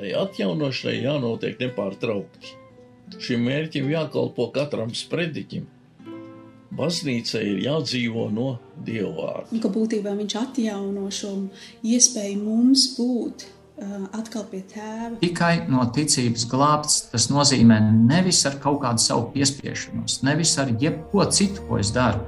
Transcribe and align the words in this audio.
Tai 0.00 0.14
atjaunošanai 0.16 1.02
jānotiek 1.04 1.58
nepārtraukti. 1.60 2.54
Šim 3.20 3.42
mērķim 3.44 3.90
jākalpo 3.92 4.46
katram 4.54 4.94
sprediķim. 4.96 5.66
Baznīca 6.72 7.42
ir 7.44 7.58
jādzīvo 7.66 8.28
no 8.32 8.54
Dieva 8.86 9.10
vārda. 9.18 9.50
Un 9.52 9.60
ka 9.60 9.68
būtībā 9.74 10.14
viņš 10.16 10.36
atjauno 10.40 11.10
šo 11.12 11.34
iespēju 11.84 12.38
mums 12.40 12.86
būt 12.94 13.44
uh, 13.44 14.06
atkal 14.16 14.46
pie 14.48 14.62
tēva. 14.70 15.18
Tikai 15.20 15.66
no 15.68 15.84
ticības 15.92 16.46
glābts, 16.48 17.02
tas 17.12 17.28
nozīmē 17.28 17.82
nevis 17.98 18.40
ar 18.48 18.56
kaut 18.62 18.80
kādu 18.86 19.04
savu 19.04 19.28
piespiešanos, 19.34 20.22
nevis 20.24 20.54
ar 20.62 20.72
jebko 20.80 21.28
citu, 21.28 21.66
ko 21.68 21.82
es 21.82 21.92
daru, 21.92 22.24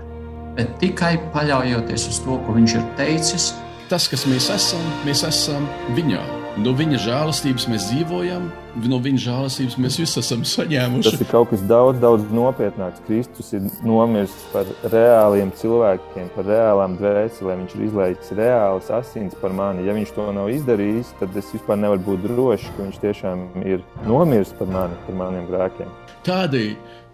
bet 0.61 0.77
tikai 0.83 1.15
paļaujoties 1.33 2.11
uz 2.13 2.21
to, 2.27 2.37
ko 2.45 2.61
viņš 2.61 2.79
ir 2.83 2.87
teicis. 3.01 3.53
Tas, 3.89 4.13
kas 4.13 4.29
mēs 4.29 4.53
esam, 4.53 4.95
mēs 5.09 5.25
esam 5.31 5.65
viņā. 5.97 6.42
No 6.61 6.75
viņa 6.77 6.99
žēlastības 7.01 7.65
mēs 7.73 7.87
dzīvojam, 7.89 8.51
no 8.85 8.99
viņa 9.01 9.21
žēlastības 9.25 9.77
mēs 9.81 9.95
visi 10.03 10.19
esam 10.21 10.43
saņēmuši. 10.45 11.13
Tas 11.15 11.23
ir 11.25 11.31
kaut 11.31 11.49
kas 11.49 11.63
daudz, 11.65 11.97
daudz 12.03 12.27
nopietnāks. 12.29 13.01
Kristus 13.07 13.55
ir 13.57 13.71
nomiris 13.89 14.35
par 14.53 14.69
reāliem 14.93 15.49
cilvēkiem, 15.57 16.29
par 16.35 16.45
reālām 16.51 16.99
dvēselēm. 17.01 17.63
Viņš 17.63 17.77
ir 17.79 17.85
izlaists 17.87 18.35
reāls 18.37 18.91
asins 18.93 19.39
par 19.41 19.57
mani. 19.57 19.87
Ja 19.89 19.97
viņš 19.97 20.13
to 20.19 20.27
nav 20.37 20.51
izdarījis, 20.53 21.15
tad 21.23 21.41
es 21.41 21.49
vispār 21.57 21.81
nevaru 21.81 22.05
būt 22.11 22.27
drošs, 22.29 22.69
ka 22.77 22.85
viņš 22.85 23.01
tiešām 23.07 23.47
ir 23.65 23.81
nomiris 24.05 24.53
par 24.59 24.69
mani, 24.77 25.01
par 25.07 25.19
maniem 25.23 25.49
grēkiem. 25.49 25.97
Tādēļ 26.29 26.69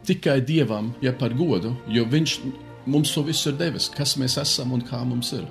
tikai 0.09 0.41
Dievam, 0.51 0.91
ja 1.05 1.15
par 1.15 1.39
godu, 1.39 1.77
jo 1.87 2.09
Viņš 2.11 2.41
mums 2.91 3.15
to 3.15 3.23
visu 3.23 3.53
ir 3.53 3.59
devis, 3.63 3.87
kas 3.95 4.19
mēs 4.19 4.35
esam 4.43 4.75
un 4.75 4.83
kā 4.83 5.05
mums 5.07 5.31
ir. 5.37 5.47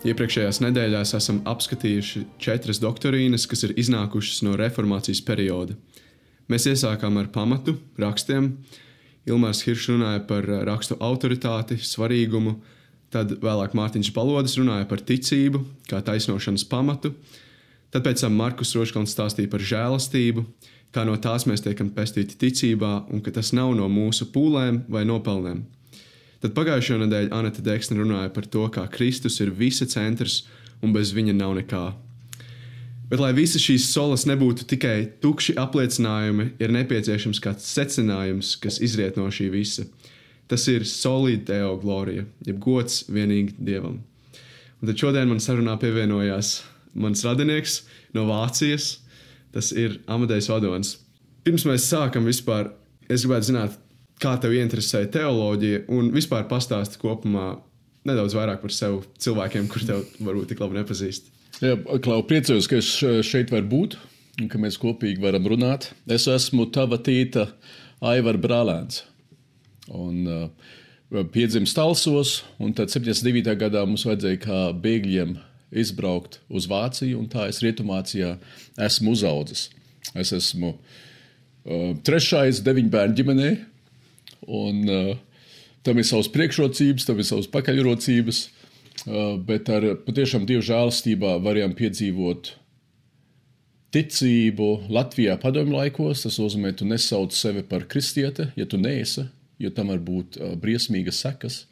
Iepriekšējās 0.00 0.62
nedēļās 0.64 1.10
esam 1.18 1.42
apskatījuši 1.50 2.22
četras 2.40 2.78
doktrīnas, 2.80 3.44
kas 3.44 3.66
ir 3.66 3.74
iznākušas 3.76 4.38
no 4.46 4.54
reformācijas 4.56 5.20
perioda. 5.26 5.74
Mēs 6.48 6.64
iesākām 6.70 7.18
ar 7.20 7.28
pamatu, 7.34 7.74
rakstiem. 8.00 8.54
Ilmārs 9.28 9.60
Hiršs 9.66 9.90
runāja 9.92 10.22
par 10.24 10.48
rakstu 10.64 10.96
autoritāti, 11.04 11.76
svarīgumu, 11.84 12.54
tad 13.12 13.34
vēlāk 13.44 13.76
Mārtiņš 13.76 14.10
Balodis 14.16 14.56
runāja 14.56 14.88
par 14.88 15.04
ticību, 15.04 15.60
kā 15.90 16.00
taisnošanas 16.06 16.64
pamatu. 16.70 17.12
Tad 17.92 18.06
pēc 18.06 18.24
tam 18.24 18.40
Markus 18.40 18.72
Roškalns 18.78 19.12
stāstīja 19.12 19.52
par 19.52 19.60
žēlastību, 19.60 20.46
kā 20.96 21.04
no 21.04 21.18
tās 21.20 21.44
mēs 21.50 21.66
tiekam 21.66 21.92
pestīti 21.92 22.40
ticībā 22.40 22.94
un 23.12 23.20
ka 23.20 23.36
tas 23.36 23.52
nav 23.52 23.76
no 23.76 23.90
mūsu 23.92 24.30
pūlēm 24.32 24.86
vai 24.88 25.04
nopelnēm. 25.04 25.60
Tad 26.40 26.54
pagājušo 26.56 26.96
nedēļu 27.02 27.34
Anita 27.36 27.62
Deksne 27.64 27.98
runāja 27.98 28.30
par 28.32 28.46
to, 28.48 28.64
kā 28.72 28.86
Kristus 28.92 29.40
ir 29.44 29.52
visa 29.52 29.84
centrs 29.88 30.44
un 30.80 30.94
bez 30.94 31.12
viņa 31.12 31.34
nav 31.36 31.52
nekā. 31.58 31.84
Bet, 33.10 33.18
lai 33.18 33.32
visas 33.34 33.62
šīs 33.64 33.88
solas 33.90 34.22
nebūtu 34.30 34.64
tikai 34.70 34.96
tukši 35.20 35.56
apliecinājumi, 35.58 36.52
ir 36.62 36.72
nepieciešams 36.76 37.42
kāds 37.42 37.66
secinājums, 37.74 38.54
kas 38.62 38.78
izriet 38.80 39.18
no 39.18 39.26
šī 39.34 39.48
visa. 39.50 39.84
Tas 40.50 40.64
ir 40.70 40.86
solīta 40.86 41.50
teo 41.52 41.74
glorija, 41.82 42.24
jeb 42.46 42.62
gods 42.62 43.02
vienīgi 43.10 43.56
Dievam. 43.58 43.98
Un 44.80 44.88
tad 44.88 45.02
šodien 45.02 45.28
man 45.28 45.42
sarunā 45.42 45.74
pievienojās 45.82 46.60
mans 46.94 47.26
radinieks 47.26 47.82
no 48.16 48.24
Vācijas, 48.30 49.00
tas 49.52 49.74
ir 49.74 49.98
Amadejs 50.10 50.48
Vadons. 50.50 50.94
Pirms 51.44 51.66
mēs 51.66 51.90
sākam 51.90 52.30
vispār, 52.30 52.70
es 53.10 53.26
gribētu 53.26 53.50
zināt, 53.50 53.76
kā 54.20 54.36
tev 54.40 54.54
interesē 54.58 55.04
teoloģija 55.12 55.84
un 55.96 56.10
vispār 56.14 56.46
pastāsti 56.50 57.00
kopumā 57.00 57.54
nedaudz 58.08 58.36
vairāk 58.36 58.62
par 58.62 58.72
sevi 58.74 59.02
cilvēkiem, 59.20 59.68
kuriem 59.70 59.90
tev 59.90 60.24
varbūt 60.26 60.52
tik 60.52 60.62
labi 60.62 60.80
nepazīst. 60.80 61.30
Jā, 61.60 61.76
Klau, 62.00 62.22
priecājos, 62.24 62.68
ka 62.70 62.78
es 62.80 62.94
šeit 63.28 63.52
varu 63.52 63.68
būt 63.68 63.98
un 64.40 64.48
ka 64.48 64.60
mēs 64.60 64.78
kopīgi 64.80 65.20
varam 65.20 65.48
runāt. 65.50 65.90
Es 66.08 66.26
esmu 66.30 66.68
tava 66.72 66.96
tīta 67.02 67.50
Aivar 68.00 68.38
Brālēns. 68.40 69.02
Un, 69.90 70.22
uh, 70.24 71.24
piedzimis 71.34 71.74
Talsos, 71.76 72.40
un 72.62 72.72
tad 72.76 72.92
79. 72.92 73.52
gadā 73.60 73.82
mums 73.84 74.06
vajadzēja 74.06 74.40
kā 74.44 74.60
bēgļiem 74.80 75.34
izbraukt 75.80 76.40
uz 76.48 76.68
Vāciju, 76.70 77.18
un 77.18 77.28
tā 77.30 77.48
es 77.50 77.60
Rietumācijā 77.64 78.36
esmu 78.86 79.14
uzaudzis. 79.16 79.68
Es 80.14 80.32
esmu 80.34 80.72
uh, 80.72 81.90
trešais 82.06 82.62
deviņu 82.64 82.94
bērnu 82.94 83.18
ģimenē, 83.20 83.50
Un, 84.46 84.80
uh, 84.88 85.18
tam 85.86 86.00
ir 86.00 86.06
savas 86.08 86.30
priekšrocības, 86.32 87.06
tam 87.08 87.20
ir 87.20 87.28
savas 87.28 87.48
pakaļrocības, 87.52 88.40
uh, 88.46 89.36
bet 89.44 89.68
ar 89.72 89.86
patiešām 90.06 90.46
dievu 90.48 90.64
žēlastībā 90.70 91.36
varējām 91.44 91.76
piedzīvot 91.78 92.54
ticību 93.94 94.70
Latvijā 94.92 95.36
padomju 95.42 95.76
laikos. 95.76 96.24
Tas 96.26 96.38
nozīmē, 96.40 96.72
tu 96.76 96.88
nesauc 96.88 97.34
sevi 97.36 97.64
par 97.66 97.86
kristieti, 97.90 98.50
ja 98.56 98.66
tu 98.68 98.80
neesi, 98.80 99.26
jo 99.60 99.72
tam 99.74 99.92
var 99.92 100.02
būt 100.04 100.40
uh, 100.40 100.54
briesmīgas 100.60 101.22
sekas, 101.24 101.64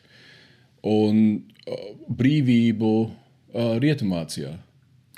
un 0.87 1.21
uh, 1.39 1.93
brīvību 2.09 2.95
uh, 3.05 3.77
rietumācijā. 3.83 4.57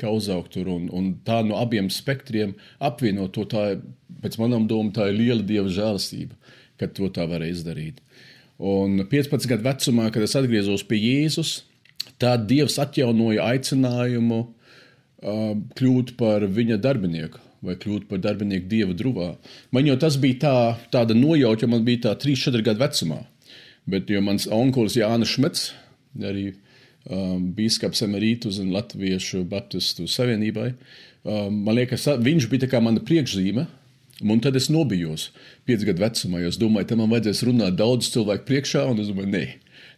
Kā 0.00 0.08
uzaugt 0.16 0.54
tur, 0.54 0.70
un, 0.72 0.86
un 0.96 1.10
tā 1.26 1.42
no 1.44 1.58
abiem 1.60 1.90
spektriem 1.92 2.54
apvienot 2.80 3.34
to, 3.36 3.44
tā, 3.44 3.74
pēc 4.22 4.38
manām 4.40 4.64
domām, 4.68 4.94
tā 4.96 5.10
ir 5.10 5.18
liela 5.18 5.44
dieva 5.44 5.68
žēlastība 5.68 6.38
kad 6.80 6.94
to 6.96 7.10
tā 7.12 7.26
varēja 7.28 7.58
izdarīt. 7.58 8.00
Un 8.60 9.04
15 9.08 9.48
gadu 9.48 9.64
vecumā, 9.64 10.08
kad 10.12 10.24
es 10.24 10.36
atgriezos 10.36 10.84
pie 10.88 10.98
Jēzus, 11.00 11.60
tad 12.20 12.48
Dievs 12.48 12.76
atjaunoja 12.82 13.46
aicinājumu 13.54 14.40
uh, 14.44 15.54
kļūt 15.78 16.16
par 16.20 16.44
viņa 16.44 16.80
darbinieku 16.82 17.46
vai 17.64 17.76
kļūt 17.76 18.06
par 18.08 18.20
darbinieku 18.24 18.68
Dieva 18.70 18.94
druvā. 18.96 19.34
Man 19.74 19.88
jau 19.88 19.96
tas 20.00 20.16
bija 20.20 20.38
tā, 20.44 20.54
tāda 20.94 21.16
nojauta, 21.16 21.66
jo 21.66 21.72
man 21.74 21.84
bija 21.84 22.06
tā 22.08 22.14
3-4 22.22 22.64
gadu 22.64 22.80
vecumā. 22.80 23.20
Bet 23.90 24.08
mans 24.24 24.46
onkulis 24.52 24.96
Jānis 24.96 25.34
Šmets, 25.34 25.66
arī 26.24 26.46
um, 26.52 27.50
biskups 27.56 28.04
emerītus 28.06 28.60
un 28.62 28.72
Latviešu 28.74 29.42
Baptistu 29.48 30.08
savienībai, 30.08 30.70
um, 31.24 31.60
man 31.66 31.76
liekas, 31.80 32.08
viņš 32.20 32.48
bija 32.52 32.80
mana 32.80 33.04
priekšzīme, 33.04 33.66
Un 34.20 34.40
tad 34.44 34.56
es 34.58 34.68
nobijos, 34.68 35.30
pieci 35.64 35.86
gadu 35.88 36.02
vecumā, 36.04 36.42
es 36.44 36.58
domāju, 36.60 36.90
ka 36.90 36.98
man 37.00 37.08
vajadzēs 37.12 37.44
runāt 37.48 37.78
daudz 37.78 38.10
cilvēku 38.12 38.44
priekšā, 38.50 38.84
un 38.90 39.00
es 39.00 39.08
domāju, 39.08 39.30
nē, 39.32 39.44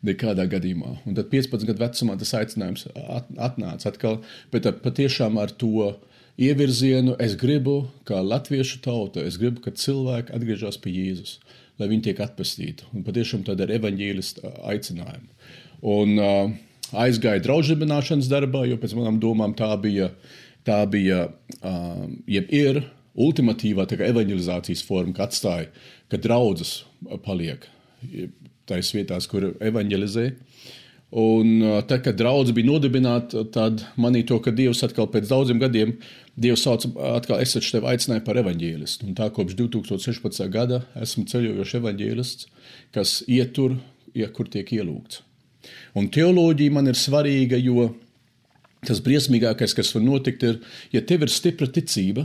nekādā 0.07 0.47
gadījumā. 0.51 0.95
Un 1.09 1.17
tad 1.19 1.31
15 1.33 1.67
gadu 1.67 1.83
vecumā 1.83 2.15
tas 2.21 2.35
aicinājums 2.39 2.87
atnāca 2.95 3.91
atkal, 3.91 4.21
bet 4.55 4.69
patiešām 4.85 5.41
ar 5.43 5.51
to 5.59 5.89
ievirzienu 6.39 7.17
es 7.23 7.35
gribu, 7.39 7.89
kā 8.09 8.23
latviešu 8.23 8.81
tauta, 8.85 9.27
es 9.27 9.41
gribu, 9.43 9.65
ka 9.65 9.75
cilvēki 9.75 10.35
atgriežas 10.37 10.79
pie 10.83 10.95
Jēzus, 10.95 11.37
lai 11.83 11.91
viņi 11.91 12.09
tiek 12.09 12.23
atpestīti. 12.23 12.87
Un 12.95 13.07
patiešām 13.07 13.43
tāda 13.49 13.67
ir 13.67 13.77
evaņģēlista 13.81 14.55
aicinājuma. 14.71 15.51
Un 15.93 16.17
uh, 16.23 16.55
aizgāja 16.95 17.43
draudzīšanas 17.43 18.31
darbā, 18.31 18.69
jo 18.71 18.79
pēc 18.79 18.95
manām 18.99 19.19
domām 19.23 19.59
tā 19.59 19.75
bija, 19.83 20.13
tā 20.67 20.83
bija 20.87 21.27
uh, 21.27 22.05
jeb 22.31 22.55
ir 22.55 22.85
ultimatīvā 23.19 23.87
evanģelizācijas 23.99 24.85
forma, 24.87 25.15
ka 25.17 25.29
atstāja, 25.29 25.69
ka 26.09 26.21
draudzes 26.21 26.83
paliek 27.25 27.67
tajās 28.69 28.93
vietās, 28.95 29.29
kur 29.31 29.53
evanģelizē. 29.61 30.31
Un 31.13 31.61
tad, 31.85 32.01
kad 32.07 32.17
draudzene 32.17 32.57
bija 32.57 32.71
nodibināta, 32.71 33.43
tad 33.53 33.83
manī 34.01 34.23
to, 34.25 34.39
ka 34.41 34.53
Dievs 34.57 34.81
atkal 34.87 35.11
pēc 35.13 35.29
daudziem 35.29 35.59
gadiem, 35.61 35.99
Dievs 36.41 36.63
sauc 36.65 36.87
atkal, 36.97 37.43
es 37.45 37.53
tevi 37.53 37.85
aicināju 37.91 38.25
par 38.25 38.41
evanģēlistu. 38.41 39.11
Un 39.11 39.19
tā 39.19 39.29
kopš 39.35 39.59
2016. 39.59 40.47
gada 40.55 40.81
esmu 40.97 41.27
ceļojošs 41.29 41.77
evanģēlists, 41.83 42.49
kas 42.97 43.19
ietur, 43.29 43.77
ja 44.17 44.31
kur 44.33 44.49
tiek 44.49 44.73
ielūgts. 44.73 45.21
Un 46.01 46.09
teoloģija 46.13 46.73
man 46.73 46.89
ir 46.89 46.97
svarīga, 46.97 47.61
jo 47.61 47.91
tas 48.89 49.05
briesmīgākais, 49.05 49.77
kas 49.77 49.93
var 49.95 50.07
notikt, 50.07 50.49
ir, 50.49 50.63
ja 50.97 51.05
tev 51.05 51.27
ir 51.27 51.31
stipra 51.31 51.69
ticība, 51.69 52.25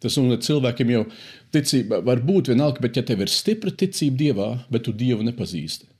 Tas 0.00 0.16
un 0.20 0.32
cilvēkiem 0.32 0.92
jau 0.94 1.04
ticība 1.52 2.00
var 2.04 2.22
būt 2.24 2.52
vienalga, 2.52 2.80
bet 2.80 2.96
ja 2.96 3.04
tev 3.06 3.24
ir 3.24 3.32
stipra 3.32 3.72
ticība 3.72 4.22
Dievā, 4.24 4.50
bet 4.72 4.86
tu 4.88 4.96
Dievu 4.96 5.26
nepazīsti. 5.26 5.90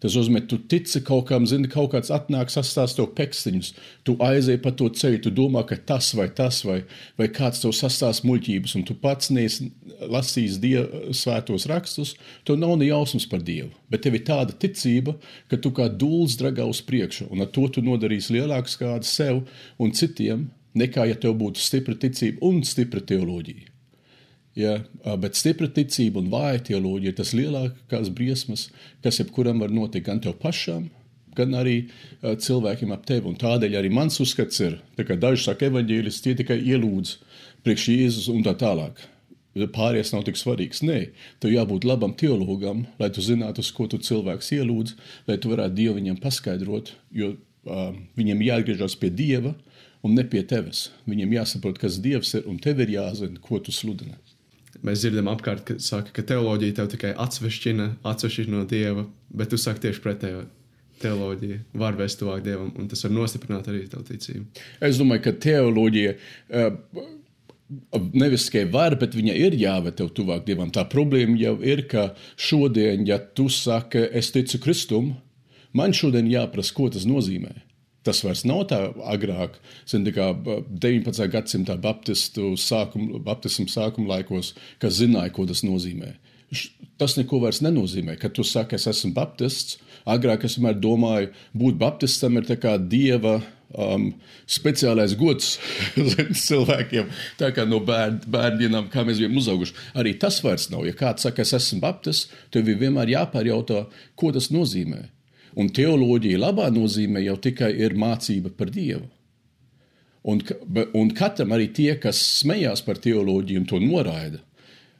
Tas 0.00 0.14
nozīmē, 0.16 0.40
tu 0.48 0.56
tici 0.64 1.02
kaut 1.04 1.26
kam, 1.28 1.44
zini, 1.48 1.68
kaut 1.68 1.90
kāds 1.92 2.08
atnāk, 2.14 2.48
sastāst 2.48 2.96
tev 2.96 3.10
pekstiņus, 3.18 3.74
tu 4.08 4.14
aizēji 4.24 4.62
pa 4.64 4.72
to 4.72 4.88
ceļu, 4.96 5.18
tu 5.26 5.32
domā, 5.36 5.60
ka 5.68 5.76
tas 5.76 6.08
vai 6.16 6.24
tas 6.32 6.62
vai, 6.64 6.78
vai 7.20 7.28
kāds 7.28 7.60
tev 7.60 7.74
sastāst 7.76 8.24
muļķības, 8.24 8.78
un 8.78 8.86
tu 8.88 8.96
pats 8.96 9.28
neesi 9.36 9.68
lasījis 10.00 10.56
dievu 10.62 11.12
svētos 11.16 11.68
rakstus, 11.68 12.14
tev 12.48 12.56
nav 12.62 12.78
ne 12.80 12.88
jausmas 12.88 13.28
par 13.28 13.44
Dievu. 13.44 13.74
Bet 13.92 14.06
tev 14.06 14.16
ir 14.16 14.24
tāda 14.24 14.56
ticība, 14.56 15.18
ka 15.52 15.60
tu 15.60 15.74
kā 15.76 15.90
dūls 15.92 16.38
dragā 16.40 16.64
uz 16.64 16.80
priekšu, 16.86 17.28
un 17.28 17.44
ar 17.44 17.52
to 17.52 17.68
tu 17.68 17.84
nodarīsi 17.84 18.38
lielākas 18.38 18.80
kādas 18.80 19.12
sev 19.20 19.44
un 19.76 19.92
citiem, 19.92 20.48
nekā 20.78 21.08
ja 21.10 21.18
tev 21.18 21.36
būtu 21.40 21.62
stipra 21.62 21.96
ticība 21.98 22.44
un 22.46 22.62
stipra 22.66 23.02
teoloģija. 23.02 23.68
Ja, 24.58 24.80
bet 25.20 25.38
stipra 25.38 25.68
ticība 25.70 26.18
un 26.20 26.30
vāja 26.32 26.58
teoloģija 26.72 27.12
ir 27.12 27.18
tas 27.20 27.30
lielākās 27.36 28.10
briesmas, 28.14 28.66
kas 29.04 29.20
jebkuram 29.22 29.62
var 29.62 29.70
notikt 29.70 30.08
gan 30.08 30.20
tev 30.22 30.34
pašam, 30.42 30.88
gan 31.38 31.54
arī 31.54 31.76
uh, 31.86 32.34
cilvēkiem 32.34 32.92
ap 32.94 33.06
tevi. 33.06 33.30
Un 33.30 33.38
tādēļ 33.38 33.78
arī 33.78 33.92
mans 33.94 34.18
uzskats 34.22 34.60
ir, 34.64 34.80
ka 34.98 35.16
daži 35.16 35.46
saka, 35.46 35.70
evaņģēlis 35.70 36.20
tie 36.24 36.34
tikai 36.38 36.58
ielūdz 36.58 37.14
priekš 37.64 37.88
Jēzus 37.94 38.28
un 38.32 38.44
tā 38.46 38.56
tālāk. 38.58 39.00
Pārējais 39.74 40.12
nav 40.14 40.22
tik 40.26 40.38
svarīgs. 40.38 40.82
Nē, 40.86 40.98
tev 41.42 41.54
jābūt 41.54 41.86
labam 41.86 42.12
teologam, 42.18 42.84
lai 43.00 43.10
tu 43.14 43.22
zinātu, 43.24 43.64
uz 43.64 43.72
ko 43.74 43.88
tu 43.90 43.98
cilvēks 43.98 44.52
ielūdz, 44.58 44.94
lai 45.26 45.38
tu 45.42 45.50
varētu 45.50 45.76
Dievu 45.78 45.96
viņam 45.98 46.20
paskaidrot, 46.22 46.92
jo 47.14 47.32
uh, 47.34 47.90
viņam 48.18 48.46
jāatgriežas 48.46 48.98
pie 48.98 49.10
Dieva 49.14 49.54
un 50.06 50.16
ne 50.16 50.24
pie 50.24 50.42
tevis. 50.46 50.88
Viņam 51.10 51.34
jāsaprot, 51.38 51.80
kas 51.80 52.00
Dievs 52.02 52.34
ir, 52.38 52.46
un 52.50 52.60
tev 52.62 52.80
ir 52.84 52.94
jāzina, 52.96 53.40
ko 53.42 53.60
tu 53.62 53.74
sludini. 53.74 54.16
Mēs 54.86 55.02
dzirdam 55.02 55.28
apkārt, 55.28 55.64
ka, 55.66 55.76
saka, 55.82 56.12
ka 56.16 56.24
teoloģija 56.24 56.78
tev 56.78 56.88
tikai 56.92 57.10
atsvešķina, 57.20 57.90
atsvešķina 58.06 58.54
no 58.54 58.64
Dieva, 58.68 59.04
bet 59.34 59.52
tu 59.52 59.58
saki 59.60 59.88
tieši 59.88 60.02
pretējo 60.04 60.44
teoloģija 61.00 61.60
var 61.80 61.96
vest 61.98 62.20
tuvāk 62.20 62.42
dievam, 62.44 62.70
un 62.78 62.88
tas 62.90 63.02
var 63.06 63.14
nostiprināt 63.14 63.68
arī 63.70 63.86
tavu 63.90 64.04
ticību. 64.08 64.44
Es 64.84 65.00
domāju, 65.00 65.24
ka 65.26 65.32
teoloģija 65.46 66.12
uh, 66.16 67.08
nevis 68.12 68.48
tikai 68.48 68.66
var, 68.72 68.96
bet 69.00 69.16
viņa 69.16 69.36
ir 69.46 69.56
jāved 69.58 69.96
tev 70.00 70.12
tuvāk 70.16 70.44
dievam. 70.48 70.72
Tā 70.74 70.84
problēma 70.90 71.38
jau 71.40 71.56
ir, 71.66 71.84
ka 71.90 72.10
šodien, 72.40 73.06
ja 73.08 73.20
tu 73.20 73.48
saki, 73.52 74.06
es 74.16 74.32
ticu 74.34 74.60
Kristum, 74.64 75.12
man 75.76 75.94
šodien 75.96 76.30
jāprasa, 76.30 76.74
ko 76.76 76.90
tas 76.92 77.06
nozīmē. 77.08 77.54
Tas 78.06 78.22
vairs 78.24 78.46
nav 78.48 78.62
tā 78.70 78.78
agrāk, 79.12 79.58
zin, 79.88 80.06
tā 80.06 80.14
kā 80.16 80.30
19. 80.34 81.26
gadsimta 81.32 81.76
baptistu 81.76 82.54
sākuma, 82.56 83.20
baptismu 83.26 83.68
sākuma 83.68 84.16
laikos, 84.16 84.54
kas 84.80 84.96
zināja, 85.02 85.32
ko 85.36 85.44
tas 85.50 85.60
nozīmē. 85.66 86.14
Tas 86.98 87.14
neko 87.18 87.42
vairs 87.44 87.60
nenozīmē, 87.62 88.16
ka 88.18 88.32
tu 88.32 88.42
saki, 88.46 88.78
es 88.80 88.88
esmu 88.90 89.12
baptists. 89.14 89.78
Agrāk 90.08 90.46
es 90.48 90.56
vienmēr 90.56 90.80
domāju, 90.80 91.30
būt 91.52 91.76
baptistam 91.78 92.40
ir 92.40 92.48
kā 92.58 92.78
dieva 92.80 93.36
um, 93.76 94.08
speciālais 94.50 95.14
gods 95.18 95.54
cilvēkiem, 96.46 97.12
tā 97.40 97.52
kā 97.54 97.66
no 97.68 97.82
bērn, 97.84 98.22
bērniem, 98.26 98.80
kā 98.92 99.04
mēs 99.06 99.20
bijām 99.22 99.38
uzauguši. 99.40 99.76
Arī 100.00 100.16
tas 100.20 100.40
vairs 100.44 100.70
nav. 100.72 100.86
Ja 100.88 100.96
kāds 100.96 101.28
saka, 101.28 101.44
es 101.44 101.54
esmu 101.60 101.82
baptists, 101.84 102.32
tev 102.50 102.68
ir 102.68 102.80
vienmēr 102.80 103.14
jāpārjautā, 103.14 103.84
ko 104.18 104.32
tas 104.34 104.50
nozīmē. 104.54 105.06
Un 105.58 105.70
teoloģija 105.74 106.38
labā 106.38 106.68
nozīmē 106.74 107.24
jau 107.24 107.36
tikai 107.42 107.72
ir 107.82 107.96
mācība 107.98 108.52
par 108.54 108.70
Dievu. 108.70 109.08
Un, 110.30 110.42
un 110.94 111.10
katram 111.16 111.54
arī 111.56 111.70
tie, 111.74 111.94
kas 112.00 112.20
smējās 112.42 112.84
par 112.84 113.00
teoloģiju 113.00 113.62
un 113.62 113.68
to 113.68 113.78
noraida, 113.80 114.42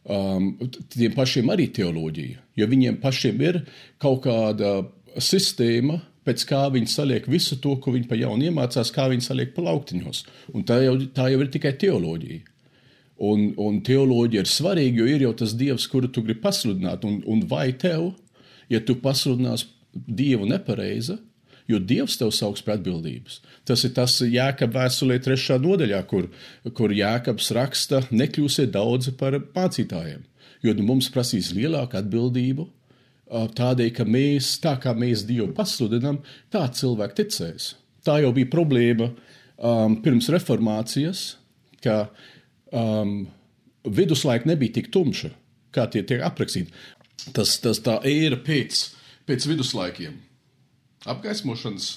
um, 0.09 0.55
tiem 0.93 1.13
pašiem 1.17 1.51
arī 1.53 1.69
teoloģija. 1.77 2.41
Jo 2.57 2.69
viņiem 2.71 2.97
pašiem 3.03 3.43
ir 3.45 3.61
kaut 4.01 4.23
kāda 4.25 4.79
sistēma, 5.21 5.99
pēc 6.25 6.45
kā 6.49 6.63
viņi 6.73 6.89
saliek 6.93 7.27
visu 7.29 7.59
to, 7.61 7.75
ko 7.81 7.93
viņi 7.95 8.09
pa 8.09 8.17
jaunu 8.19 8.49
iemācās, 8.49 8.93
kā 8.95 9.09
viņi 9.13 9.27
saliek 9.27 9.53
pa 9.57 9.65
lauktiņos. 9.69 10.23
Un 10.55 10.65
tā 10.69 10.81
jau, 10.85 10.97
tā 11.15 11.29
jau 11.33 11.43
ir 11.45 11.53
tikai 11.53 11.75
teoloģija. 11.81 12.47
Un, 13.21 13.51
un 13.61 13.83
teoloģija 13.85 14.47
ir 14.47 14.49
svarīga, 14.49 15.03
jo 15.03 15.11
ir 15.11 15.27
jau 15.27 15.35
tas 15.43 15.53
dievs, 15.53 15.85
kuru 15.93 16.09
tu 16.09 16.25
gribi 16.25 16.41
pasludināt. 16.41 17.05
Un, 17.05 17.21
un 17.29 17.45
vai 17.49 17.69
tev, 17.77 18.15
ja 18.73 18.81
tu 18.81 18.97
pasludināsi 19.03 19.69
Dievu 19.95 20.47
nepareiza, 20.49 21.19
jo 21.71 21.79
Dievs 21.79 22.19
tev 22.19 22.33
sauks 22.35 22.63
pie 22.67 22.75
atbildības. 22.77 23.41
Tas 23.69 23.85
ir 23.87 23.95
tas 23.97 24.17
Jēkabs 24.25 24.75
vēstulē, 24.75 25.21
trešā 25.23 25.59
nodaļā, 25.63 26.03
kur, 26.11 26.29
kur 26.77 26.95
Jēkabs 26.95 27.51
raksta, 27.57 28.03
nekļūsiet 28.11 28.73
daudzi 28.75 29.15
par 29.19 29.39
mācītājiem, 29.55 30.23
jo 30.67 30.77
nu 30.77 30.87
mums 30.87 31.11
prasīs 31.15 31.53
lielāku 31.57 32.01
atbildību. 32.01 32.69
Tādēļ, 33.31 33.91
ka 33.95 34.07
mēs, 34.09 34.57
tā 34.63 34.75
kā 34.83 34.95
mēs 34.99 35.23
Dievu 35.29 35.53
pasludinām, 35.55 36.19
tā 36.51 36.65
cilvēki 36.75 37.21
ticēs. 37.21 37.75
Tā 38.07 38.17
jau 38.25 38.33
bija 38.35 38.49
problēma 38.51 39.11
um, 39.11 39.99
pirms 40.03 40.31
reformācijas, 40.33 41.21
ka 41.85 42.09
um, 42.75 43.29
viduslaika 43.85 44.49
nebija 44.51 44.81
tik 44.81 44.91
tumša, 44.95 45.31
kā 45.75 45.87
tie 45.93 46.03
tiek 46.07 46.25
aprakstīti. 46.27 46.75
Tas, 47.37 47.59
tas 47.63 47.79
tā 47.85 48.01
era 48.09 48.39
pēc 48.41 48.81
pēc 49.31 49.47
viduslaikiem. 49.49 50.19
Apgaismošanas. 51.09 51.93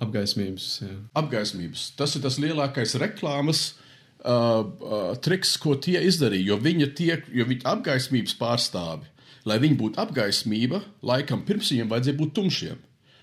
Apgaismības. 0.00 0.68
Jā. 0.84 0.94
Apgaismības. 1.16 1.90
Tas 1.96 2.14
ir 2.16 2.24
tas 2.24 2.38
lielākais 2.40 2.94
reklāmas 3.00 3.66
uh, 3.72 4.62
uh, 4.62 5.12
triks, 5.24 5.56
ko 5.60 5.76
tie 5.80 5.98
izdarīja. 6.04 6.52
Jo 6.52 6.58
viņi 6.60 6.90
tiek, 6.96 7.28
jo 7.32 7.46
viņi 7.48 7.64
apgaismības 7.68 8.36
pārstāvi, 8.40 9.08
lai 9.48 9.60
viņi 9.62 9.78
būtu 9.80 10.02
apgaismība, 10.02 10.82
laikam 11.06 11.44
pirms 11.48 11.72
viņiem 11.72 11.92
vajadzēja 11.92 12.20
būt 12.20 12.36
tumšiem. 12.36 12.82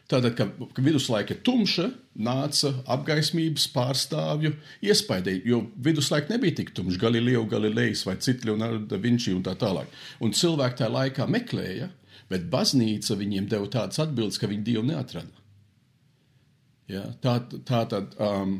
Tātad, 0.10 0.34
kad, 0.36 0.50
kad 0.76 0.84
viduslaika 0.84 1.36
tumša 1.46 1.88
nāca 2.26 2.74
apgaismības 2.92 3.70
pārstāvju 3.72 4.52
iespaidē, 4.84 5.38
jo 5.48 5.62
viduslaika 5.86 6.34
nebija 6.34 6.58
tik 6.60 6.74
tumšs, 6.76 7.00
Galileo, 7.02 7.46
Galilejs 7.50 8.04
vai 8.06 8.18
citi 8.22 8.50
Leonardo 8.50 8.84
da 8.92 9.00
Vinci 9.02 9.34
un 9.34 9.46
tā 9.46 9.56
tālāk. 9.60 9.88
Un 10.22 10.36
cilvēki 10.36 10.82
tajā 10.82 10.92
laikā 10.92 11.30
meklēja, 11.32 11.88
Bet 12.32 12.50
baznīca 12.52 13.18
viņiem 13.20 13.48
deva 13.52 13.70
tādas 13.72 14.02
atbildes, 14.04 14.40
ka 14.42 14.50
viņi 14.52 14.68
Dievu 14.68 14.86
neatrada. 14.88 15.42
Ja, 16.92 17.08
tā, 17.24 17.38
tā 17.68 17.84
tad, 17.90 18.16
um, 18.22 18.58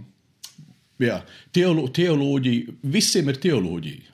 jā, 1.02 1.20
teolo, 1.56 1.86
teoloģija, 1.94 2.76
visiem 2.96 3.32
ir 3.32 3.40
teoloģija. 3.44 4.14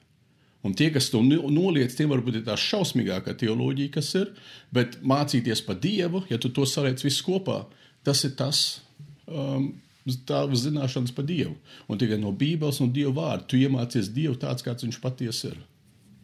Un 0.65 0.73
tie, 0.75 0.89
kas 0.91 1.07
to 1.13 1.21
noliec, 1.23 1.93
tiem 1.95 2.09
varbūt 2.11 2.41
ir 2.41 2.47
tā 2.47 2.57
šausmīgākā 2.59 3.35
teoloģija, 3.39 3.93
kas 3.95 4.09
ir, 4.19 4.33
bet 4.75 4.97
mācīties 5.07 5.61
par 5.63 5.77
Dievu, 5.79 6.25
ja 6.31 6.39
tu 6.41 6.51
to 6.51 6.65
saliec 6.67 6.99
visu 7.05 7.23
kopā, 7.29 7.61
tas 8.03 8.25
ir 8.27 8.33
tas, 8.39 8.81
um, 9.29 9.69
tavas 10.27 10.65
zināšanas 10.65 11.13
par 11.15 11.27
Dievu. 11.29 11.55
Un 11.87 11.99
tikai 12.01 12.19
no 12.19 12.33
Bībeles 12.35 12.81
un 12.83 12.91
Dieva 12.93 13.13
vārda 13.21 13.47
tu 13.47 13.59
iemācies 13.59 14.11
Dievu 14.13 14.35
tāds, 14.41 14.65
kāds 14.65 14.85
viņš 14.85 14.99
patiesi 15.03 15.51
ir. 15.51 15.59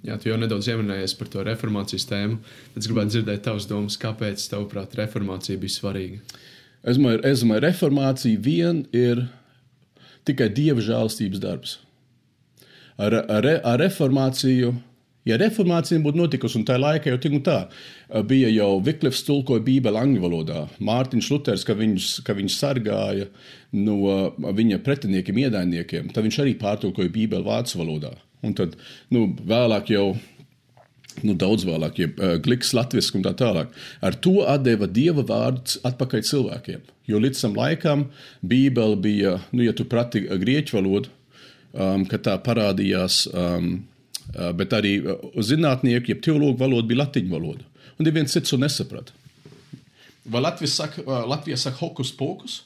Jā, 0.05 0.19
tu 0.21 0.29
jau 0.29 0.35
nedaudz 0.37 0.67
ieminējies 0.69 1.15
par 1.17 1.29
to 1.33 1.43
reformācijas 1.47 2.05
tēmu. 2.05 2.35
Es 2.77 2.85
gribētu 2.85 3.15
dzirdēt 3.15 3.41
tavas 3.47 3.65
domas, 3.69 3.95
kāpēc, 3.97 4.43
tavuprāt, 4.51 4.93
reformācija 4.99 5.57
bija 5.57 5.73
svarīga. 5.73 6.19
Es 6.85 6.99
domāju, 6.99 7.23
es 7.25 7.41
domāju 7.41 7.63
reformācija 7.65 8.41
vien 8.45 8.83
ir 8.93 9.23
tikai 10.29 10.51
dieva 10.53 10.83
žēlastības 10.85 11.41
darbs. 11.41 11.79
Ar, 13.01 13.15
ar, 13.17 13.47
ar 13.65 13.81
reformāciju, 13.81 14.75
ja 15.25 15.39
reformācija 15.41 16.03
būtu 16.03 16.21
notikusi, 16.21 16.59
un 16.59 16.67
tā 16.69 16.77
laika 16.77 17.09
jau 17.09 17.17
tik 17.23 17.39
un 17.39 17.41
tā, 17.47 17.57
bija 18.29 18.51
jau 18.53 18.69
Viklifs 18.85 19.23
tulkoja 19.25 19.65
Bībeli 19.65 19.99
angļu 20.03 20.21
valodā, 20.21 20.61
Mārtiņš 20.85 21.31
Luters, 21.33 21.65
ka 21.65 21.73
viņš, 21.81 22.11
ka 22.27 22.37
viņš 22.37 22.59
sargāja 22.61 23.25
no 23.73 23.97
viņa 24.45 24.79
pretiniekiem, 24.85 25.41
ienaidniekiem, 25.47 26.13
tad 26.13 26.29
viņš 26.29 26.39
arī 26.45 26.55
pārtulkoja 26.61 27.11
Bībeli 27.17 27.49
vācu 27.49 27.81
valodā. 27.81 28.13
Un 28.45 28.53
tad 28.57 28.75
nu, 29.13 29.27
vēlāk 29.47 29.91
jau 29.95 30.13
nu, 31.23 31.35
daudz 31.39 31.65
vēlāk, 31.67 31.99
ja 32.01 32.09
uh, 32.11 32.35
gliks 32.43 32.73
latviešu 32.75 33.19
un 33.19 33.25
tā 33.25 33.33
tālāk. 33.37 33.71
Ar 34.05 34.17
to 34.19 34.41
deva 34.63 34.87
dieva 34.91 35.25
vārds 35.27 35.79
atpakaļ 35.87 36.23
cilvēkiem. 36.29 36.85
Jo 37.09 37.21
līdz 37.21 37.43
tam 37.43 37.57
laikam 37.57 38.07
Bībele 38.41 38.97
bija, 38.99 39.37
nu, 39.53 39.63
ja 39.65 39.75
tu 39.77 39.85
prati 39.89 40.25
grieķu 40.25 40.79
valodu, 40.79 41.11
um, 41.73 42.05
ka 42.09 42.19
tā 42.19 42.35
parādījās, 42.45 43.25
um, 43.31 43.75
uh, 44.33 44.49
bet 44.57 44.73
arī 44.75 44.97
uh, 45.03 45.29
zinātnieki, 45.37 46.15
jeb 46.15 46.23
teologu 46.25 46.59
valoda 46.61 46.89
bija 46.89 47.03
latiņu 47.05 47.31
valoda. 47.31 47.67
Un 47.95 48.09
neviens 48.09 48.33
cits 48.33 48.51
to 48.51 48.59
nesaprata. 48.59 49.15
Vai 50.25 50.41
Latvijas 50.41 50.79
saka, 50.81 51.03
uh, 51.05 51.21
Latvijas 51.29 51.67
saka 51.67 51.79
hokus 51.83 52.11
pokus? 52.15 52.63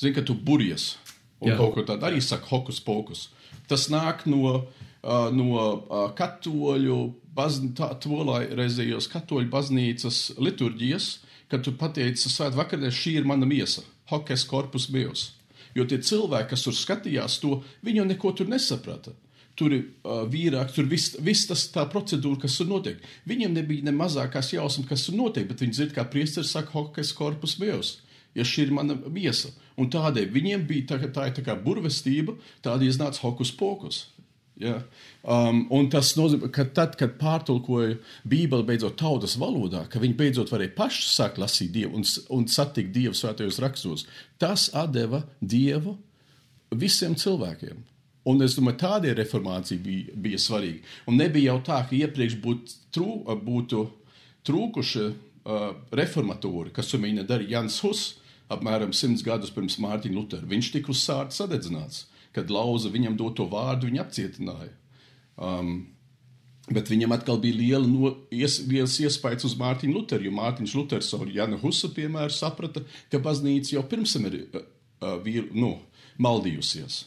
Zini, 0.00 0.16
ka 0.16 0.24
tu 0.26 0.34
burjies. 0.34 0.96
Un 1.44 1.52
Jā. 1.52 1.58
kaut 1.60 1.76
ko 1.76 1.84
tādu 1.86 2.08
arī 2.08 2.18
saka 2.24 2.48
hokus 2.50 2.80
pokus. 2.82 3.28
Uh, 3.28 3.43
Tas 3.70 3.88
nāk 3.92 4.26
no, 4.28 4.54
uh, 4.60 5.28
no 5.32 5.50
uh, 5.54 6.08
katoļu, 6.16 6.98
toreizējos 7.34 9.08
katoļu 9.12 9.50
baznīcas 9.52 10.20
liturģijas, 10.38 11.08
kad 11.50 11.64
tu 11.64 11.74
pateici 11.78 12.30
svēt 12.30 12.56
vakarā, 12.58 12.92
šī 12.92 13.18
ir 13.20 13.28
mana 13.28 13.48
miesa, 13.48 13.84
hokejs 14.12 14.46
korpus 14.50 14.88
bijos. 14.92 15.32
Jo 15.74 15.86
tie 15.90 15.98
cilvēki, 15.98 16.52
kas 16.52 16.62
tur 16.62 16.76
skatījās 16.76 17.40
to, 17.42 17.58
viņi 17.82 18.02
jau 18.02 18.08
neko 18.10 18.32
tur 18.38 18.50
nesaprata. 18.50 19.14
Tur 19.58 19.70
ir 19.74 19.82
uh, 20.02 20.24
vīrāk, 20.26 20.72
tur 20.74 20.86
viss 20.90 21.14
vis 21.22 21.44
tas 21.46 21.68
tā 21.70 21.84
procedūra, 21.90 22.40
kas 22.42 22.56
tur 22.58 22.66
notiek. 22.70 23.02
Viņiem 23.30 23.54
nebija 23.54 23.86
ne 23.86 23.94
mazākās 23.94 24.50
jausmas, 24.54 24.88
kas 24.88 25.06
tur 25.06 25.14
notiek, 25.18 25.46
bet 25.46 25.62
viņi 25.62 25.76
dzird, 25.76 25.92
kā 25.94 26.06
priesteris 26.10 26.50
saka, 26.54 26.74
hokejs 26.74 27.12
korpus 27.14 27.54
bijos 27.60 27.96
ja 28.34 28.46
šī 28.46 28.68
ir 28.68 28.74
mana 28.74 28.96
miesa. 29.10 29.52
Un 29.80 29.90
tādēļ 29.90 30.30
viņiem 30.34 30.66
bija 30.68 30.92
tā, 30.92 30.98
tā, 31.14 31.28
tā 31.34 31.44
kā 31.46 31.56
burvestība, 31.58 32.36
tāda 32.62 32.86
iznāca 32.86 33.22
hokus 33.24 33.52
pokus. 33.54 34.04
Ja? 34.60 34.76
Um, 35.26 35.64
un 35.74 35.88
tas 35.90 36.12
nozīmē, 36.18 36.50
ka 36.54 36.66
tad, 36.76 36.94
kad 36.98 37.16
pārtulkoja 37.18 37.96
Bībeli 38.28 38.66
beidzot 38.68 38.96
tautas 39.00 39.34
valodā, 39.40 39.84
ka 39.90 40.02
viņi 40.02 40.18
beidzot 40.18 40.52
varēja 40.54 40.76
paši 40.76 41.08
sākt 41.10 41.40
lasīt 41.42 41.72
Dievu 41.74 41.98
un, 41.98 42.06
un 42.36 42.46
satikt 42.50 42.92
Dievu 42.94 43.16
svētajos 43.18 43.58
rakstos, 43.64 44.06
tas 44.38 44.68
deva 44.94 45.24
Dievu 45.40 45.96
visiem 46.74 47.18
cilvēkiem. 47.18 47.82
Un 48.30 48.40
es 48.40 48.54
domāju, 48.56 48.78
tādēļ 48.80 49.18
reformācija 49.18 49.80
bija, 49.84 50.14
bija 50.16 50.40
svarīga. 50.40 50.86
Un 51.10 51.18
nebija 51.20 51.52
jau 51.52 51.60
tā, 51.66 51.82
ka 51.88 51.96
iepriekš 51.98 52.38
būtu, 52.40 52.76
trū, 52.94 53.10
būtu 53.44 53.82
trūkuši 54.48 55.04
uh, 55.04 55.66
reformatori, 55.92 56.72
kas 56.72 56.88
to 56.88 57.00
mēģina 57.02 57.26
darīt. 57.28 57.52
Jans 57.52 57.76
Hus, 57.84 58.04
apmēram 58.52 58.92
simts 58.96 59.24
gadus 59.24 59.52
pirms 59.54 59.78
Mārtiņa 59.82 60.16
Lutera, 60.16 60.48
viņš 60.48 60.70
tika 60.74 60.92
uz 60.92 61.02
sārta 61.04 61.36
sadedzināts, 61.36 62.06
kad 62.34 62.50
lauza 62.52 62.90
viņam 62.92 63.16
doto 63.16 63.46
vārdu, 63.50 63.88
viņa 63.88 64.04
apcietināja. 64.04 64.72
Um, 65.34 65.76
Bet 66.72 66.88
viņam 66.88 67.12
atkal 67.12 67.36
bija 67.42 67.58
liela 67.58 67.84
no, 67.84 68.14
ies, 68.32 68.62
liels 68.64 68.94
iespējas 69.02 69.44
uz 69.44 69.54
Mārtiņu 69.60 69.98
Lutheru, 69.98 70.24
jo 70.24 70.32
Mārtiņš 70.32 70.76
Luters 70.78 71.10
ar 71.12 71.28
Jana 71.28 71.58
Husa 71.60 71.90
piemēru 71.92 72.32
saprata, 72.32 72.80
ka 73.12 73.20
baznīca 73.20 73.74
jau 73.74 73.82
pirms 73.90 74.14
tam 74.16 74.24
ir 74.30 74.38
uh, 74.46 74.62
uh, 74.64 75.18
vīru, 75.20 75.50
nu, 75.52 75.74
maldījusies. 76.24 77.02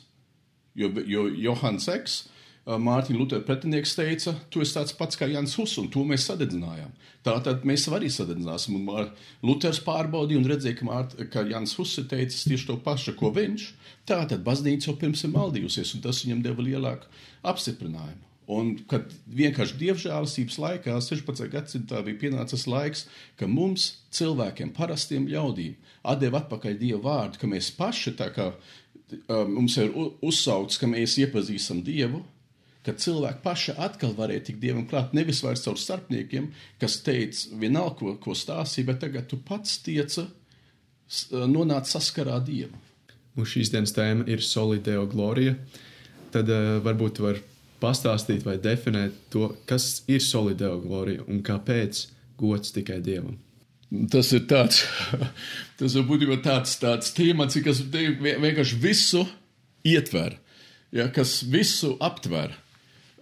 Jo, 0.77 0.91
jo 1.10 1.25
Johans 1.41 1.89
Eks, 1.89 2.20
Mārtiņa 2.67 3.15
Lutera 3.15 3.43
pretinieks, 3.47 3.93
teica, 3.95 4.33
tu 4.51 4.59
esi 4.59 4.75
tāds 4.75 4.91
pats 4.97 5.15
kā 5.15 5.29
Jans 5.31 5.53
Hus, 5.55 5.77
un 5.79 5.88
to 5.91 6.01
mēs 6.07 6.25
sadedzinājām. 6.27 6.91
Tātad 7.24 7.63
mēs 7.67 7.86
arī 7.95 8.09
sadedzināsim. 8.12 8.75
Un 8.81 9.07
Luters 9.47 9.79
pārbaudīja 9.86 10.41
un 10.41 10.50
redzēja, 10.51 10.75
ka, 10.75 10.88
Mārt, 10.89 11.15
ka 11.31 11.45
Jans 11.47 11.77
Hus 11.79 11.95
ir 12.01 12.09
teicis 12.12 12.43
tieši 12.50 12.67
to 12.67 12.75
pašu, 12.83 13.15
ko 13.15 13.31
viņš. 13.36 13.69
Tātad 14.09 14.43
baznīca 14.43 14.91
jau 14.91 14.97
pirms 15.00 15.24
ir 15.24 15.31
maldījusies, 15.31 15.95
un 15.95 16.03
tas 16.03 16.19
viņam 16.25 16.43
deva 16.43 16.67
lielāku 16.67 17.07
apstiprinājumu. 17.47 18.24
Un 18.51 18.75
kad 18.88 19.12
vienkārši 19.27 19.79
dievžēlastības 19.79 20.59
laikā, 20.63 21.00
16. 21.03 21.47
gadsimtā, 21.51 22.00
bija 22.03 22.19
pienācis 22.21 22.63
laiks, 22.67 23.07
ka 23.39 23.47
mums, 23.47 23.89
cilvēkiem, 24.15 24.71
parastiem 24.75 25.27
ļaudīm, 25.31 25.75
atdeva 26.07 26.43
atpakaļ 26.43 26.79
dievu 26.79 27.03
vārdu, 27.07 27.39
ka 27.39 27.47
mēs 27.51 27.71
paši 27.75 28.15
tā 28.19 28.31
kā 28.36 28.53
mums 29.47 29.75
ir 29.79 29.91
uzsaukts, 30.24 30.79
ka 30.79 30.88
mēs 30.88 31.15
iepazīstam 31.24 31.83
dievu, 31.83 32.24
ka 32.88 32.96
cilvēki 32.96 33.44
paši 33.44 33.75
atkal 33.84 34.15
varēja 34.17 34.48
tikt 34.48 34.63
dievam 34.63 34.88
klāt, 34.89 35.13
nevis 35.17 35.44
vairs 35.44 35.65
caur 35.65 35.77
starpniekiem, 35.79 36.50
kas 36.82 37.01
teica 37.03 37.60
vienalga, 37.60 37.98
ko, 38.00 38.15
ko 38.24 38.36
stāstīja, 38.38 38.88
bet 38.91 39.01
tagad 39.03 39.27
tu 39.27 39.39
pats 39.44 39.82
tieca 39.84 40.25
nonākt 41.48 41.91
saskarā 41.91 42.39
dievu. 42.44 42.79
Mūsu 43.38 43.60
šīs 43.60 43.72
dienas 43.74 43.94
tēma 43.94 44.25
ir 44.32 44.41
solideo 44.41 45.06
glorija. 45.10 45.53
Tad 46.34 46.50
uh, 46.51 46.77
varbūt 46.84 47.22
var 47.24 47.39
pastāstīt 47.82 48.46
vai 48.46 48.58
definēt 48.62 49.17
to, 49.34 49.51
kas 49.70 50.01
ir 50.10 50.24
solideo 50.24 50.79
glorija 50.82 51.25
un 51.29 51.44
kāpēc 51.46 52.08
gods 52.39 52.74
tikai 52.75 52.98
dievam. 53.06 53.38
Tas 54.12 54.34
ir 54.36 54.44
tāds, 54.50 54.82
tas 55.79 55.96
var 55.96 56.08
būt 56.10 56.25
tāds, 56.44 56.75
tāds 56.82 57.13
tēmats, 57.15 57.60
kas 57.63 57.84
vienkārši 57.94 58.79
visu 58.82 59.24
ietver, 59.88 60.39
ja, 60.91 61.08
kas 61.13 61.39
visu 61.48 61.96
aptver. 62.03 62.58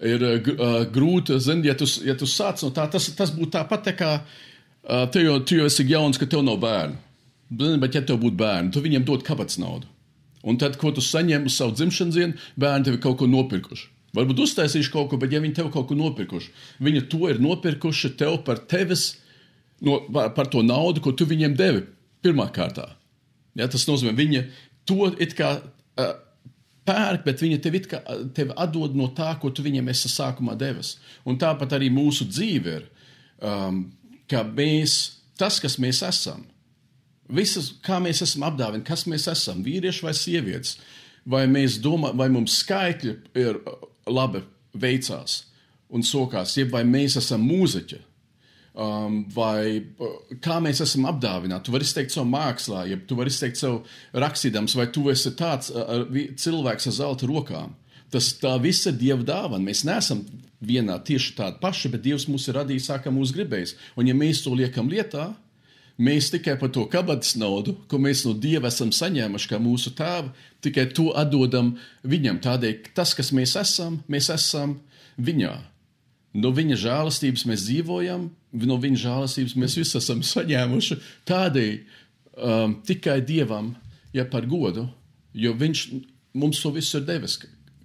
Ir 0.03 0.23
uh, 0.25 0.81
grūti, 0.91 1.37
zin, 1.39 1.61
ja 1.63 1.75
tu, 1.77 1.87
ja 2.03 2.17
tu 2.19 2.27
sāc 2.27 2.59
no 2.65 2.71
tā, 2.75 2.83
tas, 2.91 3.07
tas 3.15 3.31
būtu 3.31 3.53
tāpat 3.53 3.85
tā 3.85 3.93
kā 3.95 4.11
uh, 4.19 5.05
tu, 5.11 5.21
jau, 5.23 5.37
tu 5.47 5.59
jau 5.61 5.67
esi 5.69 5.85
jauns, 5.87 6.19
ka 6.19 6.27
tev 6.27 6.43
nav 6.43 6.59
bērnu. 6.63 6.99
Bet, 7.55 7.95
ja 7.95 8.01
tev 8.03 8.19
būtu 8.23 8.35
bērni, 8.39 8.73
tu 8.75 8.83
viņiem 8.83 9.05
dod 9.07 9.23
kabatas 9.23 9.59
naudu. 9.61 9.87
Un 10.45 10.59
tad, 10.61 10.75
ko 10.81 10.91
tu 10.93 11.01
saņem 11.01 11.47
uz 11.47 11.55
savu 11.57 11.73
dzimšanas 11.77 12.17
dienu, 12.17 12.41
bērni 12.59 12.87
tev 12.87 12.97
ir 12.97 13.03
kaut 13.05 13.17
ko 13.21 13.29
nopirkuši. 13.29 13.87
Varbūt 14.15 14.41
uztaisījuši 14.45 14.91
kaut 14.93 15.09
ko, 15.11 15.19
bet 15.19 15.33
ja 15.33 15.41
viņi 15.43 15.57
tev 15.57 15.71
kaut 15.73 15.89
ko 15.89 15.97
nopirkuši, 15.99 16.51
viņi 16.83 17.05
to 17.11 17.29
ir 17.31 17.41
nopirkuši 17.43 18.13
tev 18.19 18.37
par 18.47 18.61
tevis, 18.69 19.09
no, 19.83 19.99
par 20.11 20.51
to 20.51 20.63
naudu, 20.63 21.03
ko 21.03 21.15
tu 21.15 21.27
viņiem 21.27 21.55
devi 21.57 21.83
pirmā 22.23 22.47
kārtā. 22.55 22.93
Ja, 23.55 23.67
tas 23.71 23.87
nozīmē, 23.87 24.15
viņi 24.15 24.45
to 24.87 25.09
it 25.23 25.35
kā 25.37 25.57
uh, 25.59 26.13
pērk, 26.85 27.23
bet 27.25 27.43
viņi 27.43 27.59
tev, 27.63 27.77
kā, 27.89 28.01
tev 28.37 28.53
atdod 28.55 28.95
no 28.97 29.09
tā, 29.17 29.31
ko 29.41 29.51
tu 29.53 29.65
viņiem 29.65 29.89
esi 29.93 30.11
sākumā 30.11 30.55
devis. 30.59 30.95
Un 31.25 31.39
tāpat 31.41 31.77
arī 31.77 31.89
mūsu 31.93 32.27
dzīve 32.29 32.75
ir, 32.79 32.89
um, 33.41 33.85
ka 34.31 34.43
mēs, 34.47 34.99
tas, 35.39 35.59
kas 35.63 35.79
mēs 35.81 36.03
esam, 36.05 36.45
visas, 37.29 37.73
kā 37.85 37.99
mēs 38.03 38.21
esam 38.25 38.45
apdāvināti, 38.49 38.87
kas 38.87 39.05
mēs 39.09 39.27
esam, 39.31 39.63
vīrieši 39.65 40.05
vai 40.05 40.13
sievietes, 40.17 40.77
vai 41.25 41.45
domājam, 41.81 42.17
vai 42.21 42.29
mums 42.29 42.59
skaitļi 42.61 43.15
ir 43.41 43.61
labi 44.05 44.43
veicās 44.77 45.43
un 45.89 46.03
sokās, 46.05 46.57
jeb 46.57 46.73
vai 46.73 46.83
mēs 46.85 47.17
esam 47.17 47.45
mūziķi, 47.45 48.01
um, 48.75 49.21
vai 49.33 49.79
uh, 49.79 50.35
kā 50.43 50.59
mēs 50.63 50.83
esam 50.85 51.07
apdāvināti. 51.09 51.67
Tu 51.67 51.75
vari 51.75 51.87
izteikt 51.87 52.15
savu 52.15 52.29
mākslā, 52.31 52.85
jeb 52.91 53.05
tu 53.09 53.17
vari 53.19 53.33
izteikt 53.33 53.61
savu 53.61 53.81
rakstīdams, 54.13 54.75
vai 54.79 54.89
tu 54.93 55.07
esi 55.13 55.33
tāds 55.39 55.71
uh, 55.73 56.05
cilvēks 56.41 56.91
ar 56.91 56.97
zelta 56.99 57.29
rokām. 57.31 57.75
Tas 58.13 58.33
tā 58.39 58.53
visa 58.61 58.91
ir 58.91 58.99
Dieva 58.99 59.25
dāvana. 59.25 59.63
Mēs 59.65 59.83
neesam 59.87 60.21
vienā 60.65 60.99
tieši 61.03 61.33
tādi 61.39 61.59
paši, 61.63 61.91
bet 61.95 62.05
Dievs 62.05 62.27
mūs 62.31 62.45
ir 62.49 62.59
radījis, 62.59 62.91
kā 63.03 63.11
mūsu 63.11 63.35
gribējis. 63.35 63.75
Un 63.99 64.11
ja 64.11 64.15
mēs 64.17 64.43
to 64.45 64.53
liekam 64.55 64.91
lietā, 64.91 65.31
Mēs 65.95 66.27
tikai 66.27 66.57
par 66.59 66.73
to 66.75 66.83
kabatas 66.91 67.37
naudu, 67.39 67.77
ko 67.87 67.95
mēs 68.03 68.25
no 68.27 68.33
Dieva 68.35 68.67
esam 68.67 68.89
saņēmuši, 68.91 69.47
kā 69.47 69.59
mūsu 69.63 69.93
tēvu, 69.95 70.33
tikai 70.65 70.89
to 70.91 71.13
atdodam 71.15 71.69
viņam. 72.03 72.41
Tādēļ 72.43 72.89
tas, 72.97 73.13
kas 73.15 73.31
mēs 73.31 73.55
esam, 73.61 74.01
mēs 74.11 74.27
esam 74.33 74.75
viņā. 75.15 75.53
No 76.35 76.51
viņa 76.51 76.75
žēlastības 76.81 77.45
mēs 77.47 77.63
dzīvojam, 77.69 78.27
no 78.67 78.77
viņa 78.83 79.01
žēlastības 79.05 79.55
mēs 79.61 79.77
visi 79.79 79.97
esam 80.01 80.23
saņēmuši. 80.25 80.97
Tādēļ 81.29 81.73
um, 81.75 82.77
tikai 82.87 83.21
Dievam 83.23 83.71
ja 84.15 84.25
par 84.31 84.47
godu, 84.47 84.87
jo 85.35 85.53
Viņš 85.59 85.83
mums 86.35 86.61
to 86.63 86.71
visu 86.75 86.99
ir 86.99 87.07
devis, 87.07 87.37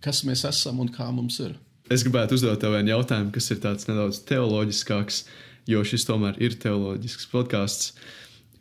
kas 0.02 0.22
mēs 0.26 0.44
esam 0.48 0.80
un 0.82 0.90
kā 0.94 1.08
mums 1.14 1.40
ir. 1.42 1.56
Es 1.90 2.04
gribētu 2.06 2.36
uzdot 2.38 2.60
tev 2.62 2.76
vienu 2.76 2.94
jautājumu, 2.94 3.32
kas 3.34 3.50
ir 3.50 3.58
tāds 3.62 3.88
nedaudz 3.88 4.22
teoloģiskāks. 4.28 5.24
Jo 5.70 5.82
šis 5.86 6.06
tomēr 6.08 6.38
ir 6.42 6.54
teoloģisks 6.58 7.28
podkāsts. 7.30 7.92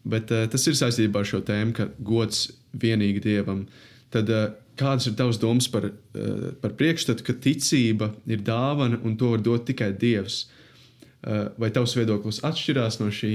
Bet 0.09 0.33
uh, 0.33 0.47
tas 0.51 0.65
ir 0.67 0.77
saistībā 0.77 1.21
ar 1.21 1.29
šo 1.29 1.39
tēmu, 1.45 1.73
ka 1.77 1.87
gods 2.05 2.49
vienīgi 2.77 3.21
dievam. 3.23 3.63
Tad, 4.13 4.29
uh, 4.33 4.49
kādas 4.79 5.09
ir 5.09 5.17
tavas 5.19 5.39
domas 5.41 5.67
par, 5.71 5.89
uh, 5.91 6.49
par 6.63 6.75
priekšstatu, 6.79 7.25
ka 7.27 7.35
ticība 7.43 8.13
ir 8.29 8.43
dāvana 8.45 9.01
un 9.03 9.17
to 9.19 9.33
var 9.35 9.43
dot 9.45 9.67
tikai 9.69 9.91
dievs? 9.99 10.45
Uh, 11.19 11.49
vai 11.59 11.71
tavs 11.75 11.97
viedoklis 11.99 12.41
atšķirās 12.47 13.01
no 13.01 13.09
šī, 13.11 13.33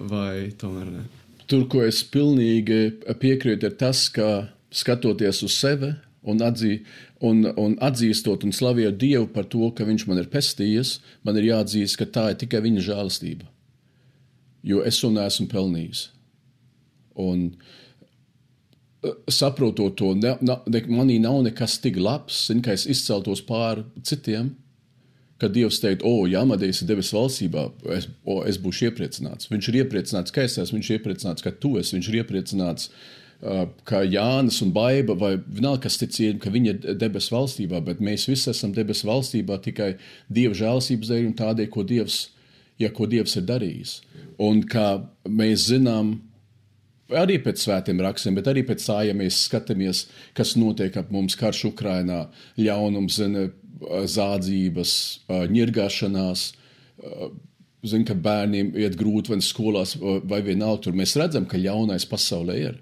vai 0.00 0.50
tomēr 0.60 0.88
ne? 0.88 1.08
Tur, 1.50 1.66
ko 1.68 1.82
es 1.82 2.04
pilnīgi 2.06 3.02
piekrītu, 3.20 3.68
ir 3.68 3.76
tas, 3.76 4.06
ka 4.14 4.48
skatoties 4.70 5.42
uz 5.42 5.56
sevi 5.58 5.90
un, 6.22 6.40
atzī, 6.44 6.76
un, 7.26 7.42
un 7.58 7.76
atzīstot 7.82 8.44
un 8.46 8.54
slavējot 8.54 8.98
Dievu 9.00 9.28
par 9.34 9.48
to, 9.50 9.70
ka 9.74 9.86
Viņš 9.88 10.06
man 10.08 10.22
ir 10.22 10.30
pestījies, 10.32 10.98
man 11.26 11.40
ir 11.40 11.50
jāatzīst, 11.50 11.98
ka 12.00 12.06
tā 12.06 12.28
ir 12.32 12.40
tikai 12.42 12.62
Viņa 12.64 12.86
žēlastība. 12.90 13.48
Jo 14.66 14.84
es 14.84 15.00
to 15.00 15.10
neesmu 15.12 15.48
pelnījis. 15.50 16.06
Un 17.20 17.46
e, 17.48 17.54
saprotot 19.30 19.96
to, 19.96 20.14
ne, 20.18 20.34
ne, 20.44 20.82
manī 20.92 21.20
nav 21.22 21.40
nekas 21.46 21.78
tik 21.80 21.96
labs, 22.00 22.46
zin, 22.48 22.60
ka 22.64 22.74
es 22.76 22.86
izceltos 22.90 23.42
pāri 23.46 23.86
citiem. 24.04 24.54
Kad 25.40 25.54
Dievs 25.56 25.78
teica, 25.80 26.04
o, 26.04 26.26
ja 26.28 26.42
Amadejs 26.44 26.82
ir 26.82 26.90
devis 26.90 27.14
valstībā, 27.16 27.62
es, 27.96 28.10
o, 28.28 28.42
es 28.44 28.58
būšu 28.60 28.90
iepriecināts. 28.90 29.48
Viņš 29.48 29.70
ir 29.70 29.78
iepriecināts, 29.80 30.34
ka 30.36 30.44
es 30.44 30.58
esmu, 30.60 30.76
viņš 30.76 30.90
ir 30.90 30.98
iepriecināts, 30.98 31.44
ka 31.46 31.54
tu 31.56 31.78
esi, 31.80 31.94
viņš 31.96 32.10
ir 32.10 32.18
iepriecināts, 32.20 32.90
uh, 32.90 33.20
ka 33.88 34.02
Jānis 34.04 34.60
un 34.60 34.72
Baiba 34.76 35.16
vai 35.16 35.32
vienalga, 35.40 35.86
kas 35.86 35.96
ticīja, 36.02 36.36
ka 36.42 36.52
viņi 36.52 36.72
ir 36.74 36.98
debesu 37.00 37.32
valstībā, 37.32 37.80
bet 37.86 38.02
mēs 38.04 38.28
visi 38.28 38.50
esam 38.52 38.74
debesu 38.76 39.08
valstībā 39.08 39.56
tikai 39.64 39.94
Dieva 40.28 40.56
žēlsības 40.60 41.12
dēļ 41.12 41.28
un 41.30 41.36
tādēļ, 41.38 41.70
ko 41.72 41.86
Dievs, 41.88 42.18
ja, 42.80 42.92
ko 42.92 43.08
Dievs 43.08 43.38
ir 43.40 43.46
darījis. 43.48 43.94
Un 44.44 44.60
kā 44.68 44.90
mēs 45.24 45.70
zinām, 45.70 46.18
arī 47.16 47.38
pēc 47.42 47.62
svētiem 47.64 48.00
rakstiem, 48.04 48.36
bet 48.38 48.48
arī 48.50 48.64
pēc 48.66 48.84
tā, 48.86 49.00
ja 49.08 49.14
mēs 49.16 49.44
skatāmies, 49.48 50.06
kas 50.36 50.56
notiek 50.58 50.96
ap 51.00 51.10
mums 51.14 51.36
karš 51.38 51.66
Ukrainā, 51.72 52.24
ļaunums, 52.60 53.18
zina, 53.20 53.48
zādzības, 53.80 54.92
ņirgāšanās, 55.54 56.44
zina, 57.88 58.06
ka 58.08 58.16
bērniem 58.26 58.74
iet 58.78 58.98
grūti 59.00 59.32
vai 59.32 59.40
skolās 59.44 59.96
vai 60.00 60.42
vienalga 60.44 60.86
tur, 60.86 60.96
mēs 60.98 61.16
redzam, 61.20 61.48
ka 61.48 61.60
ļaunais 61.60 62.08
pasaulē 62.10 62.58
ir. 62.60 62.80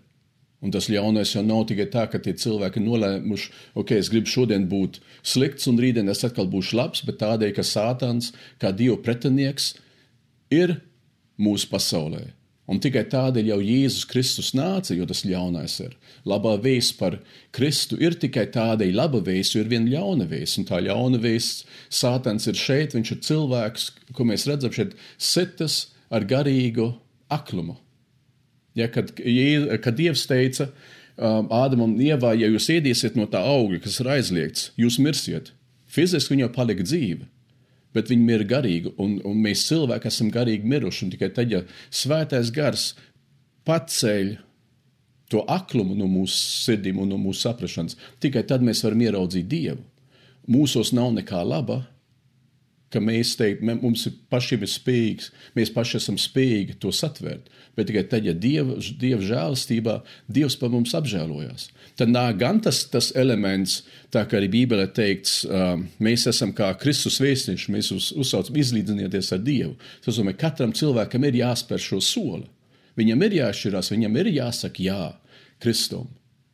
Un 0.59 0.73
tas 0.75 0.89
ļaunais 0.91 1.37
jau 1.37 1.45
nav 1.47 1.69
tikai 1.71 1.87
tā, 1.93 2.09
ka 2.11 2.19
tie 2.19 2.33
cilvēki 2.35 2.83
nolēmuši, 2.83 3.53
ok, 3.79 3.93
es 3.95 4.09
gribu 4.11 4.27
šodien 4.27 4.65
būt 4.71 4.99
slikts, 5.23 5.69
un 5.71 5.79
rītdien 5.79 6.11
es 6.11 6.25
atkal 6.27 6.49
būšu 6.51 6.81
labs, 6.81 7.05
bet 7.07 7.21
tādēļ, 7.21 7.53
ka 7.55 7.63
Sātans, 7.63 8.33
kā 8.59 8.73
Dieva 8.75 8.99
pretinieks, 9.05 9.77
ir 10.51 10.81
mūsu 11.39 11.71
pasaulē. 11.71 12.25
Un 12.69 12.83
tikai 12.85 13.07
tādēļ 13.09 13.47
jau 13.49 13.59
Jēzus 13.65 14.05
Kristus 14.11 14.51
nāca, 14.57 14.93
jo 14.93 15.07
tas 15.09 15.23
ļaunais 15.25 15.79
ir. 15.87 15.95
Labā 16.29 16.53
vēsts 16.61 16.99
par 16.99 17.17
Kristu 17.57 17.97
ir 17.97 18.19
tikai 18.21 18.45
tādēļ 18.53 18.93
laba 18.93 19.23
vēsts, 19.25 19.57
jo 19.57 19.63
ir 19.65 19.71
viena 19.73 19.89
ļauna 19.95 20.27
vēsts. 20.29 20.61
Un 20.61 20.69
tā 20.69 20.83
ļauna 20.85 21.21
vēsts, 21.23 21.65
Sātans 21.89 22.45
ir 22.51 22.61
šeit, 22.61 22.93
viņš 22.97 23.15
ir 23.15 23.23
cilvēks, 23.25 23.89
ko 24.13 24.29
mēs 24.29 24.45
redzam 24.51 24.75
šeit, 24.77 24.93
sitas 25.17 25.87
ar 26.13 26.29
garīgu 26.29 26.91
aklumu. 27.33 27.79
Ja, 28.77 28.91
kad, 28.93 29.15
kad 29.17 29.97
Dievs 29.97 30.27
teica 30.29 30.69
um, 30.69 31.49
Ādamam, 31.49 31.97
Ievā, 31.97 32.35
ja 32.37 32.53
jūs 32.53 32.69
ēdīsiet 32.77 33.17
no 33.19 33.25
tā 33.33 33.41
auga, 33.49 33.81
kas 33.83 33.97
ir 34.03 34.13
aizliegts, 34.13 34.69
jūs 34.79 35.01
mirsiet. 35.03 35.55
Fiziski 35.89 36.37
viņa 36.37 36.53
palika 36.53 36.85
dzīva, 36.85 37.25
bet 37.97 38.11
viņi 38.13 38.35
ir 38.35 38.45
garīgi, 38.49 38.93
un, 39.01 39.19
un 39.27 39.39
mēs 39.45 39.67
cilvēki 39.69 40.11
esam 40.11 40.33
garīgi 40.35 40.69
miruši. 40.69 41.07
Un 41.07 41.15
tikai 41.15 41.31
tad, 41.35 41.53
ja 41.53 41.63
svētais 41.91 42.53
gars 42.55 42.91
paceļ 43.69 44.37
to 45.33 45.45
aklumu 45.51 45.97
no 45.97 46.09
mūsu 46.09 46.37
sirdīm 46.65 47.01
un 47.03 47.13
no 47.13 47.19
mūsu 47.21 47.45
saprašanas, 47.47 47.99
tikai 48.23 48.45
tad 48.49 48.65
mēs 48.65 48.83
varam 48.85 49.05
ieraudzīt 49.05 49.49
Dievu. 49.49 49.85
Mūsos 50.49 50.95
nav 50.97 51.13
nekā 51.19 51.43
laba, 51.45 51.83
ka 52.93 53.01
mēs 53.05 53.35
teiktu, 53.37 53.67
mums 53.83 54.07
ir 54.09 54.15
pašiem 54.33 54.65
ir 54.65 54.71
spējīgs, 54.73 55.31
mēs 55.57 55.73
paši 55.75 55.99
esam 55.99 56.19
spējīgi 56.21 56.79
to 56.83 56.93
satvert. 56.95 57.51
Bet 57.77 57.91
tikai 57.91 58.05
tad, 58.11 58.27
ja 58.27 58.33
Dieva, 58.35 58.79
dieva 59.01 59.21
žēlastībā 59.23 59.99
Dievs 60.27 60.57
par 60.59 60.73
mums 60.73 60.95
apžēlojās, 60.97 61.69
tad 62.01 62.13
nāk 62.13 62.41
gan 62.41 62.63
tas, 62.65 62.81
tas 62.91 63.11
elements, 63.19 63.83
tā 64.15 64.25
kā 64.29 64.41
arī 64.41 64.49
Bībelē 64.55 64.89
teikts, 64.97 65.43
mēs 66.03 66.27
esam 66.33 66.55
kā 66.57 66.73
Kristus 66.81 67.21
vēstnieši, 67.23 67.73
mēs 67.75 67.93
uz, 67.95 68.11
uzsaucam 68.17 68.57
izlīdzinieties 68.59 69.33
ar 69.37 69.43
Dievu. 69.45 69.77
Tas 70.01 70.15
nozīmē, 70.15 70.35
ka 70.37 70.49
katram 70.49 70.75
cilvēkam 70.77 71.29
ir 71.29 71.43
jāspēr 71.43 71.83
šo 71.83 72.01
soli. 72.05 72.49
Viņam 72.99 73.21
ir 73.29 73.37
jāšķirās, 73.43 73.93
viņam 73.95 74.17
ir 74.19 74.33
jāsaka 74.41 74.83
jā 74.83 75.03
Kristum, 75.63 76.09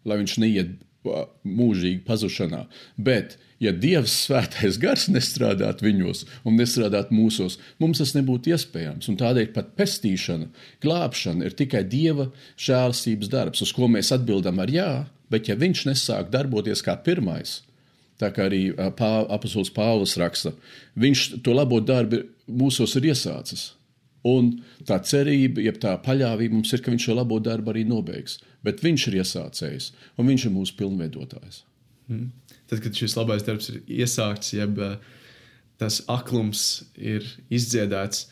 lai 0.05 0.19
viņš 0.21 0.37
neiet 0.43 0.75
mūžīgi 1.04 2.02
pazušanā. 2.06 2.64
Bet, 2.96 3.37
ja 3.62 3.73
Dievs 3.76 4.14
svētais 4.26 4.78
gars 4.80 5.06
nestrādātu 5.12 5.87
viņos 5.87 6.25
un 6.44 6.56
nestrādātu 6.58 7.16
mūsos, 7.16 7.58
mums 7.82 8.00
tas 8.02 8.14
nebūtu 8.16 8.54
iespējams. 8.54 9.11
Un 9.12 9.20
tādēļ 9.20 9.52
pat 9.54 9.75
pestīšana, 9.78 10.49
glābšana 10.84 11.49
ir 11.49 11.56
tikai 11.58 11.84
Dieva 11.88 12.30
žēlstības 12.61 13.32
darbs, 13.32 13.62
uz 13.64 13.75
ko 13.76 13.90
mēs 13.90 14.12
atbildam 14.16 14.62
ar 14.64 14.73
jā, 14.73 14.90
bet 15.32 15.50
ja 15.50 15.58
viņš 15.61 15.87
nesāk 15.90 16.32
darboties 16.32 16.84
kā 16.84 16.96
pirmais, 17.04 17.61
tā 18.20 18.30
kā 18.34 18.49
arī 18.49 18.66
apustulis 18.78 19.73
Pāvils 19.75 20.16
raksta, 20.20 20.54
viņš 21.00 21.42
to 21.44 21.56
labo 21.56 21.80
darbu 21.84 22.25
mūsos 22.49 22.96
ir 23.00 23.12
iesācis. 23.12 23.73
Un 24.25 24.54
tā 24.88 24.97
cerība, 25.04 25.61
jeb 25.61 25.76
tā 25.83 25.93
paļāvība 26.00 26.57
mums 26.57 26.73
ir, 26.73 26.81
ka 26.81 26.93
viņš 26.93 27.11
šo 27.11 27.16
labo 27.19 27.37
darbu 27.45 27.75
arī 27.75 27.83
nobeigs. 27.88 28.38
Bet 28.64 28.81
viņš 28.85 29.09
ir 29.11 29.19
iesācējs 29.21 29.90
un 30.16 30.31
viņš 30.31 30.47
ir 30.49 30.54
mūsu 30.54 30.76
pilnveidotājs. 30.78 31.61
Mm. 32.09 32.31
Tad, 32.71 32.81
kad 32.81 32.97
šis 32.97 33.16
labais 33.19 33.45
darbs 33.45 33.69
ir 33.73 33.83
iesākts, 34.00 34.54
jeb 34.57 34.81
uh, 34.81 34.97
tas 35.81 36.00
aklums 36.09 36.85
ir 36.97 37.26
izdziedāts, 37.52 38.26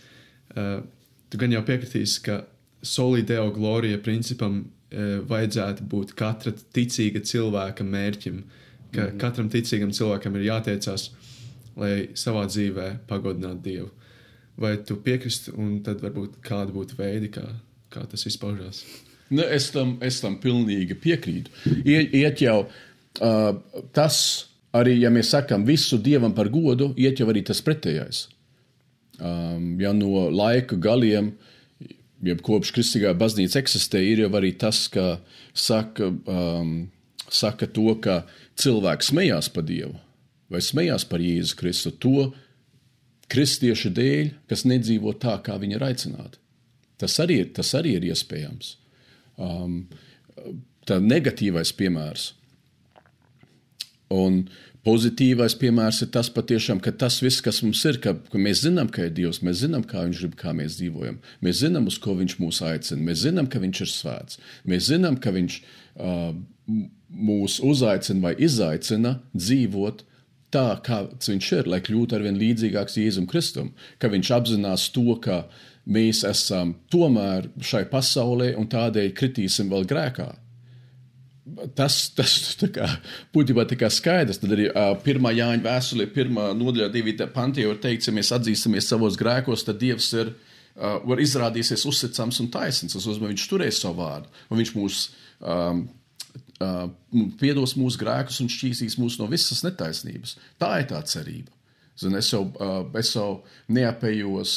uh, 0.57 0.81
tu 1.29 1.41
gan 1.41 1.53
jau 1.53 1.63
piekritīsi, 1.69 2.23
ka 2.25 2.41
solideo 2.83 3.51
glorija 3.53 4.01
principam 4.01 4.63
uh, 4.65 5.21
vajadzētu 5.29 5.89
būt 5.93 6.17
katra 6.17 6.55
ticīga 6.57 7.21
cilvēka 7.21 7.85
mērķim. 7.85 8.43
Ka 8.93 9.11
mm. 9.11 9.19
katram 9.21 9.53
ticīgam 9.53 9.93
cilvēkam 9.93 10.41
ir 10.41 10.49
jātiecās, 10.49 11.11
lai 11.77 11.95
savā 12.17 12.47
dzīvē 12.49 12.95
pagodinātu 13.09 13.69
Dievu. 13.69 13.93
Vai 14.63 14.77
tu 14.87 14.99
piekristi, 15.03 15.55
un 15.59 15.81
tad 15.87 16.03
varbūt 16.05 16.39
kāda 16.45 16.71
būtu 16.75 16.99
veidi, 16.99 17.33
kā, 17.35 17.45
kā 17.93 18.05
tas 18.11 18.27
izpaužās? 18.29 18.85
Ne, 19.33 19.47
es, 19.57 19.71
tam, 19.75 19.97
es 20.05 20.21
tam 20.23 20.37
pilnīgi 20.41 20.97
piekrītu. 21.03 21.55
Iet, 21.89 22.13
iet 22.15 22.43
jau 22.45 22.59
uh, 22.67 23.81
tas, 23.97 24.19
arī 24.77 24.99
ja 25.01 25.11
mēs 25.13 25.33
sakām 25.33 25.65
visu 25.67 25.99
dievam 25.99 26.35
par 26.37 26.53
godu, 26.53 26.93
iet 27.01 27.23
jau 27.23 27.31
arī 27.33 27.43
tas 27.49 27.63
pretējais. 27.65 28.27
Um, 29.23 29.75
ja 29.81 29.93
no 29.97 30.29
laika 30.33 30.77
galiem, 30.81 31.33
jeb 32.23 32.45
kopš 32.45 32.75
kristīgā 32.77 33.17
baznīca 33.19 33.61
eksistē, 33.63 34.03
ir 34.05 34.25
jau 34.27 34.31
arī 34.39 34.53
tas, 34.59 34.85
ka 34.93 35.17
saka, 35.55 36.13
um, 36.29 36.73
saka 37.33 37.67
to, 37.67 37.89
ka 38.05 38.23
cilvēks 38.61 39.11
smējās 39.13 39.51
par 39.55 39.67
Dievu 39.67 39.99
vai 40.53 40.61
smējās 40.61 41.07
par 41.09 41.23
Jēzu 41.25 41.57
Kristu. 41.59 41.93
To 42.03 42.27
kristiešu 43.33 43.93
dēļ, 43.97 44.33
kas 44.51 44.67
nedzīvo 44.69 45.15
tā, 45.21 45.39
kā 45.45 45.57
viņi 45.61 45.79
ir 45.79 45.87
aicināti. 45.89 46.41
Tas 47.01 47.17
arī 47.23 47.41
ir, 47.43 47.49
tas 47.57 47.73
arī 47.79 47.97
ir 47.99 48.11
iespējams. 48.13 48.77
Um, 49.43 49.81
tā 50.87 51.01
negatīvais 51.03 51.73
piemērs. 51.79 52.29
Un 54.13 54.45
pozitīvais 54.87 55.57
piemērs 55.59 56.03
ir 56.05 56.11
tas, 56.15 56.29
patiešām, 56.33 56.83
ka 56.85 56.93
tas 56.93 57.17
viss, 57.25 57.43
kas 57.45 57.63
mums 57.65 57.83
ir, 57.89 57.99
ka, 58.03 58.15
ka 58.29 58.39
mēs 58.39 58.65
zinām, 58.67 58.91
ka 58.93 59.07
ir 59.09 59.15
Dievs, 59.17 59.41
mēs 59.47 59.63
zinām, 59.65 59.87
kā 59.89 60.05
Viņš 60.05 60.23
grib, 60.23 60.39
kā 60.39 60.55
mēs 60.57 60.79
dzīvojam. 60.79 61.19
Mēs 61.43 61.65
zinām, 61.65 61.89
uz 61.91 61.99
ko 62.03 62.17
Viņš 62.19 62.39
mūs 62.43 62.63
aicina. 62.69 63.03
Mēs 63.09 63.25
zinām, 63.25 63.49
ka 63.51 63.63
Viņš 63.63 63.83
ir 63.87 63.93
svēts. 63.93 64.41
Mēs 64.69 64.91
zinām, 64.93 65.19
ka 65.23 65.35
Viņš 65.35 65.59
uh, 65.63 66.33
mūs 67.13 67.59
uzaicina 67.65 68.29
vai 68.29 68.35
izaicina 68.39 69.17
dzīvot 69.35 70.05
tā, 70.53 70.67
kāds 70.85 71.31
viņš 71.31 71.51
ir, 71.59 71.71
lai 71.73 71.81
kļūtu 71.85 72.17
ar 72.17 72.25
vien 72.27 72.39
līdzīgāks 72.41 72.99
Jēzum 73.01 73.27
Kristum, 73.31 73.73
ka 73.99 74.11
viņš 74.13 74.31
apzinās 74.37 74.89
to, 74.95 75.17
ka 75.23 75.45
mēs 75.89 76.23
esam 76.29 76.77
tomēr 76.93 77.49
šai 77.63 77.85
pasaulē 77.91 78.53
un 78.59 78.69
tādēļ 78.71 79.13
kritīsim 79.19 79.73
vēl 79.73 79.89
grēkā. 79.91 80.29
Tas, 81.77 81.97
tas 82.15 82.55
kā, 82.73 82.87
būtībā 83.35 83.65
ir 83.67 83.89
skaidrs. 83.91 84.39
Tad 84.39 84.55
arī 84.55 84.69
uh, 84.71 84.93
pirmā 85.03 85.33
Jāņa 85.35 85.65
vēstulē, 85.65 86.07
pirmā 86.15 86.53
nodaļā, 86.55 86.87
divi 86.95 87.17
panti 87.35 87.65
jau 87.65 87.73
ir 87.75 87.81
teikts, 87.83 88.09
ja 88.09 88.15
mēs 88.15 88.31
atzīstamies 88.37 88.89
savos 88.89 89.19
grēkos, 89.19 89.67
tad 89.67 89.81
Dievs 89.83 90.13
ir, 90.15 90.31
uh, 90.79 91.19
izrādīsies 91.19 91.83
uzticams 91.91 92.39
un 92.45 92.53
taisns. 92.55 92.95
Tas 92.95 93.09
nozīmē, 93.09 93.33
viņš 93.35 93.49
turēs 93.51 93.83
savu 93.83 94.05
vārdu, 94.05 94.31
un 94.49 94.63
viņš 94.63 94.73
mūs 94.79 95.03
um, 95.41 95.83
piedos 97.41 97.77
mūsu 97.79 98.01
grēkus 98.01 98.41
un 98.45 98.51
šķīsīs 98.53 98.99
mūs 99.01 99.19
no 99.21 99.29
visas 99.31 99.65
netaisnības. 99.67 100.37
Tā 100.61 100.77
ir 100.83 100.89
tā 100.93 101.03
cerība. 101.09 101.53
Zin, 101.99 102.17
es, 102.17 102.31
jau, 102.33 102.47
es 102.99 103.13
jau 103.15 103.43
neapējos 103.73 104.57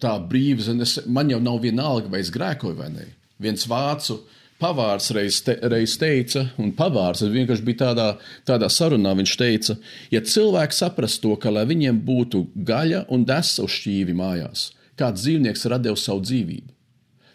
tā 0.00 0.14
brīvi, 0.22 0.62
zin, 0.62 0.80
es, 0.84 0.98
man 1.10 1.30
jau 1.30 1.40
nav 1.42 1.60
vienalga, 1.64 2.10
vai 2.12 2.22
es 2.22 2.32
grēkoju 2.34 2.78
vai 2.78 2.90
nē. 2.92 3.06
Viens 3.42 3.66
vācu 3.68 4.20
pavārs 4.62 5.10
reiz, 5.12 5.40
te, 5.44 5.56
reiz 5.68 5.96
teica, 6.00 6.46
un 6.62 6.70
pavārs 6.76 7.24
vienkārši 7.26 7.66
bija 7.66 7.82
tādā, 7.82 8.06
tādā 8.48 8.70
sarunā, 8.72 9.12
viņš 9.18 9.34
teica, 9.40 9.76
ja 10.14 10.22
cilvēki 10.22 10.78
saprast 10.78 11.20
to, 11.24 11.34
ka 11.40 11.52
lai 11.52 11.66
viņiem 11.68 11.98
būtu 12.06 12.46
gaļa 12.68 13.04
un 13.12 13.26
desa 13.28 13.66
uz 13.66 13.74
šķīvi 13.80 14.16
mājās, 14.16 14.70
kāds 14.96 15.26
dzīvnieks 15.26 15.68
devis 15.82 16.06
savu 16.08 16.24
dzīvību, 16.24 16.72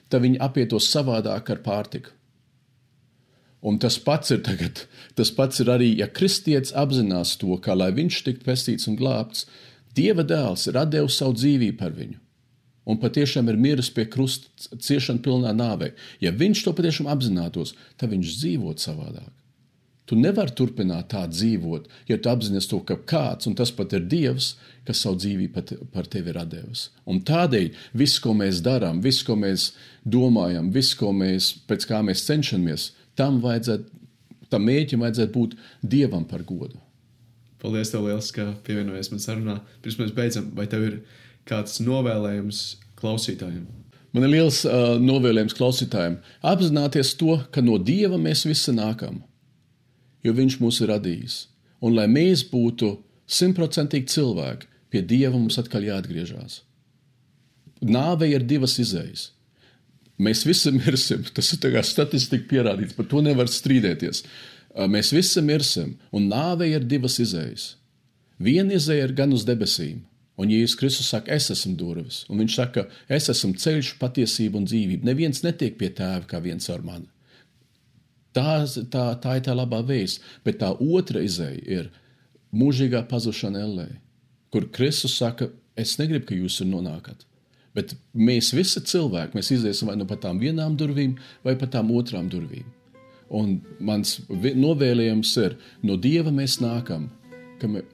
tad 0.09 0.25
viņi 0.25 0.41
apietos 0.41 0.89
savādāk 0.89 1.53
ar 1.53 1.61
pārtiku. 1.65 2.15
Un 3.61 3.77
tas 3.77 3.99
pats 4.01 4.33
ir 4.33 4.41
tagad, 4.41 4.85
tas 5.13 5.29
pats 5.37 5.61
ir 5.61 5.69
arī, 5.69 5.91
ja 5.99 6.07
kristietis 6.09 6.73
apzinās 6.73 7.35
to, 7.37 7.53
ka, 7.61 7.75
lai 7.77 7.91
viņš 7.93 8.23
tiktu 8.25 8.47
pestīts 8.47 8.89
un 8.89 8.97
glābts, 8.97 9.45
Dieva 9.91 10.23
dēls 10.23 10.69
ir 10.71 10.77
devis 10.87 11.17
savu 11.19 11.35
dzīvību 11.35 11.77
par 11.77 11.91
viņu. 11.91 12.15
Un 12.87 12.97
patiešām 12.97 13.49
ir 13.51 13.59
miris 13.61 13.91
pie 13.93 14.05
krusta 14.09 14.47
ciešana 14.71 15.21
pilnā 15.21 15.51
nāvē. 15.53 15.91
Ja 16.23 16.31
viņš 16.31 16.63
to 16.65 16.73
patiešām 16.77 17.09
apzinātos, 17.11 17.75
tad 17.99 18.13
viņš 18.15 18.37
dzīvotu 18.39 18.87
savādāk. 18.87 19.29
Tu 20.09 20.17
nevari 20.19 20.51
turpināt 20.57 21.11
tā 21.13 21.21
dzīvot, 21.29 21.85
ja 22.09 22.17
tu 22.19 22.31
apzinājies 22.31 22.67
to, 22.67 22.81
ka 22.83 22.97
kāds, 23.07 23.47
un 23.47 23.53
tas 23.55 23.69
pat 23.71 23.93
ir 23.95 24.07
Dievs, 24.11 24.55
kas 24.87 25.03
savu 25.05 25.19
dzīvību 25.21 25.85
par 25.93 26.09
tevi 26.11 26.33
ir 26.33 26.39
devis. 26.51 26.89
Un 27.07 27.21
tādēļ 27.27 27.69
viss, 28.01 28.19
ko 28.19 28.33
mēs 28.35 28.63
darām, 28.65 28.99
viss, 29.03 29.23
ko 29.23 29.37
mēs 29.39 29.69
domājam, 30.03 30.71
viss, 30.73 30.97
ko 30.99 31.13
mēs, 31.15 31.53
pēc 31.69 31.87
kā 31.87 32.01
mēs 32.03 32.25
cenšamies, 32.27 32.89
tam 33.19 33.41
vajadzētu, 33.43 33.99
tam 34.51 34.65
mēķim 34.67 35.03
vajadzētu 35.05 35.33
būt 35.35 35.57
dievam 35.81 36.25
par 36.27 36.45
godu. 36.47 36.79
Paldies, 37.61 37.91
tev 37.93 38.07
liels, 38.07 38.31
ka 38.33 38.47
pievienojies 38.65 39.11
man 39.13 39.21
sarunā. 39.21 39.59
Pirms 39.83 39.99
mēs 39.99 40.15
beidzam, 40.17 40.47
vai 40.57 40.65
tev 40.69 40.87
ir 40.87 40.95
kāds 41.49 41.77
novēlējums 41.83 42.63
klausītājiem? 42.97 43.67
Man 44.11 44.25
ir 44.27 44.33
liels 44.33 44.63
uh, 44.67 44.97
novēlējums 44.99 45.55
klausītājiem. 45.55 46.17
Apzināties 46.43 47.13
to, 47.19 47.37
ka 47.53 47.63
no 47.63 47.77
Dieva 47.79 48.17
mēs 48.19 48.43
visi 48.49 48.73
nākam, 48.75 49.21
jo 50.25 50.33
Viņš 50.35 50.57
mūs 50.61 50.81
ir 50.81 50.91
radījis. 50.91 51.37
Un 51.85 51.95
lai 51.97 52.07
mēs 52.11 52.43
būtu 52.49 52.95
simtprocentīgi 53.31 54.11
cilvēki, 54.11 54.67
pie 54.91 55.05
Dieva 55.05 55.37
mums 55.37 55.57
atkal 55.61 55.85
jāatgriežas. 55.85 56.59
Nāve 57.81 58.27
ir 58.29 58.43
divas 58.45 58.75
izējas. 58.81 59.31
Mēs 60.21 60.45
visi 60.45 60.71
mirsim. 60.75 61.25
Tas 61.33 61.49
ir 61.55 61.77
statistika 61.87 62.47
pierādīts, 62.49 62.95
par 62.97 63.07
to 63.09 63.23
nevar 63.25 63.49
strīdēties. 63.49 64.23
Mēs 64.91 65.11
visi 65.15 65.41
mirsim, 65.43 65.95
un 66.15 66.29
nāve 66.31 66.69
ir 66.69 66.85
divas 66.87 67.17
izējas. 67.19 67.75
Viena 68.41 68.77
izēja 68.77 69.07
ir 69.09 69.15
gan 69.17 69.33
uz 69.35 69.43
debesīm, 69.45 69.99
un 70.39 70.49
Jēzus 70.49 70.77
Kristus 70.79 71.09
saka, 71.11 71.35
es 71.35 71.51
esmu 71.53 71.75
durvis, 71.77 72.21
un 72.31 72.39
viņš 72.41 72.55
saka, 72.57 72.85
es 73.11 73.27
esmu 73.29 73.53
ceļš, 73.61 73.95
patiesība 74.01 74.57
un 74.57 74.65
dzīvība. 74.69 75.05
Neviens 75.05 75.43
netiek 75.45 75.75
pie 75.77 75.91
tēva 75.97 76.23
kā 76.29 76.39
viens 76.41 76.69
ar 76.73 76.81
mani. 76.85 77.09
Tā, 78.33 78.63
tā, 78.93 79.03
tā 79.21 79.35
ir 79.37 79.43
tā 79.45 79.53
labā 79.57 79.81
vēsts, 79.85 80.23
bet 80.45 80.61
tā 80.61 80.71
otra 80.71 81.21
izēja 81.21 81.81
ir 81.81 81.91
mūžīgā 82.55 83.03
pazušana 83.11 83.65
ellē, 83.65 83.89
kur 84.55 84.69
Kristus 84.71 85.17
saka, 85.19 85.51
es 85.75 85.97
negribu, 85.99 86.29
ka 86.29 86.39
jūs 86.39 86.61
tur 86.61 86.71
nonākat. 86.71 87.27
Bet 87.77 87.95
mēs 88.17 88.51
visi 88.55 88.81
cilvēki, 88.83 89.37
mēs 89.37 89.51
iziesim 89.55 89.91
vai 89.91 89.95
nu 89.99 90.07
pa 90.07 90.17
tām 90.19 90.41
vienām 90.41 90.75
durvīm, 90.79 91.15
vai 91.45 91.55
pa 91.59 91.69
tām 91.71 91.91
otrām 91.95 92.27
durvīm. 92.31 92.67
Un 93.31 93.61
mans 93.79 94.17
novēlējums 94.29 95.31
ir, 95.39 95.55
no 95.87 95.95
Dieva 95.95 96.33
mēs 96.35 96.57
nākam, 96.59 97.07
ka, 97.61 97.69
me, 97.71 97.85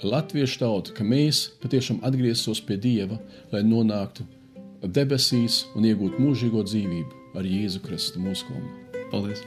latviešu 0.00 0.62
tauta, 0.62 0.94
ka 0.96 1.04
mēs 1.04 1.50
patiešām 1.60 2.00
atgrieztos 2.06 2.62
pie 2.64 2.80
Dieva, 2.80 3.20
lai 3.52 3.60
nonāktu 3.66 4.24
debesīs 4.88 5.66
un 5.76 5.90
iegūtu 5.90 6.24
mūžīgo 6.24 6.64
dzīvību 6.64 7.36
ar 7.36 7.52
Jēzu 7.52 7.84
Kristu 7.84 8.24
mūsu 8.24 8.48
kungu. 8.48 9.04
Paldies! 9.12 9.44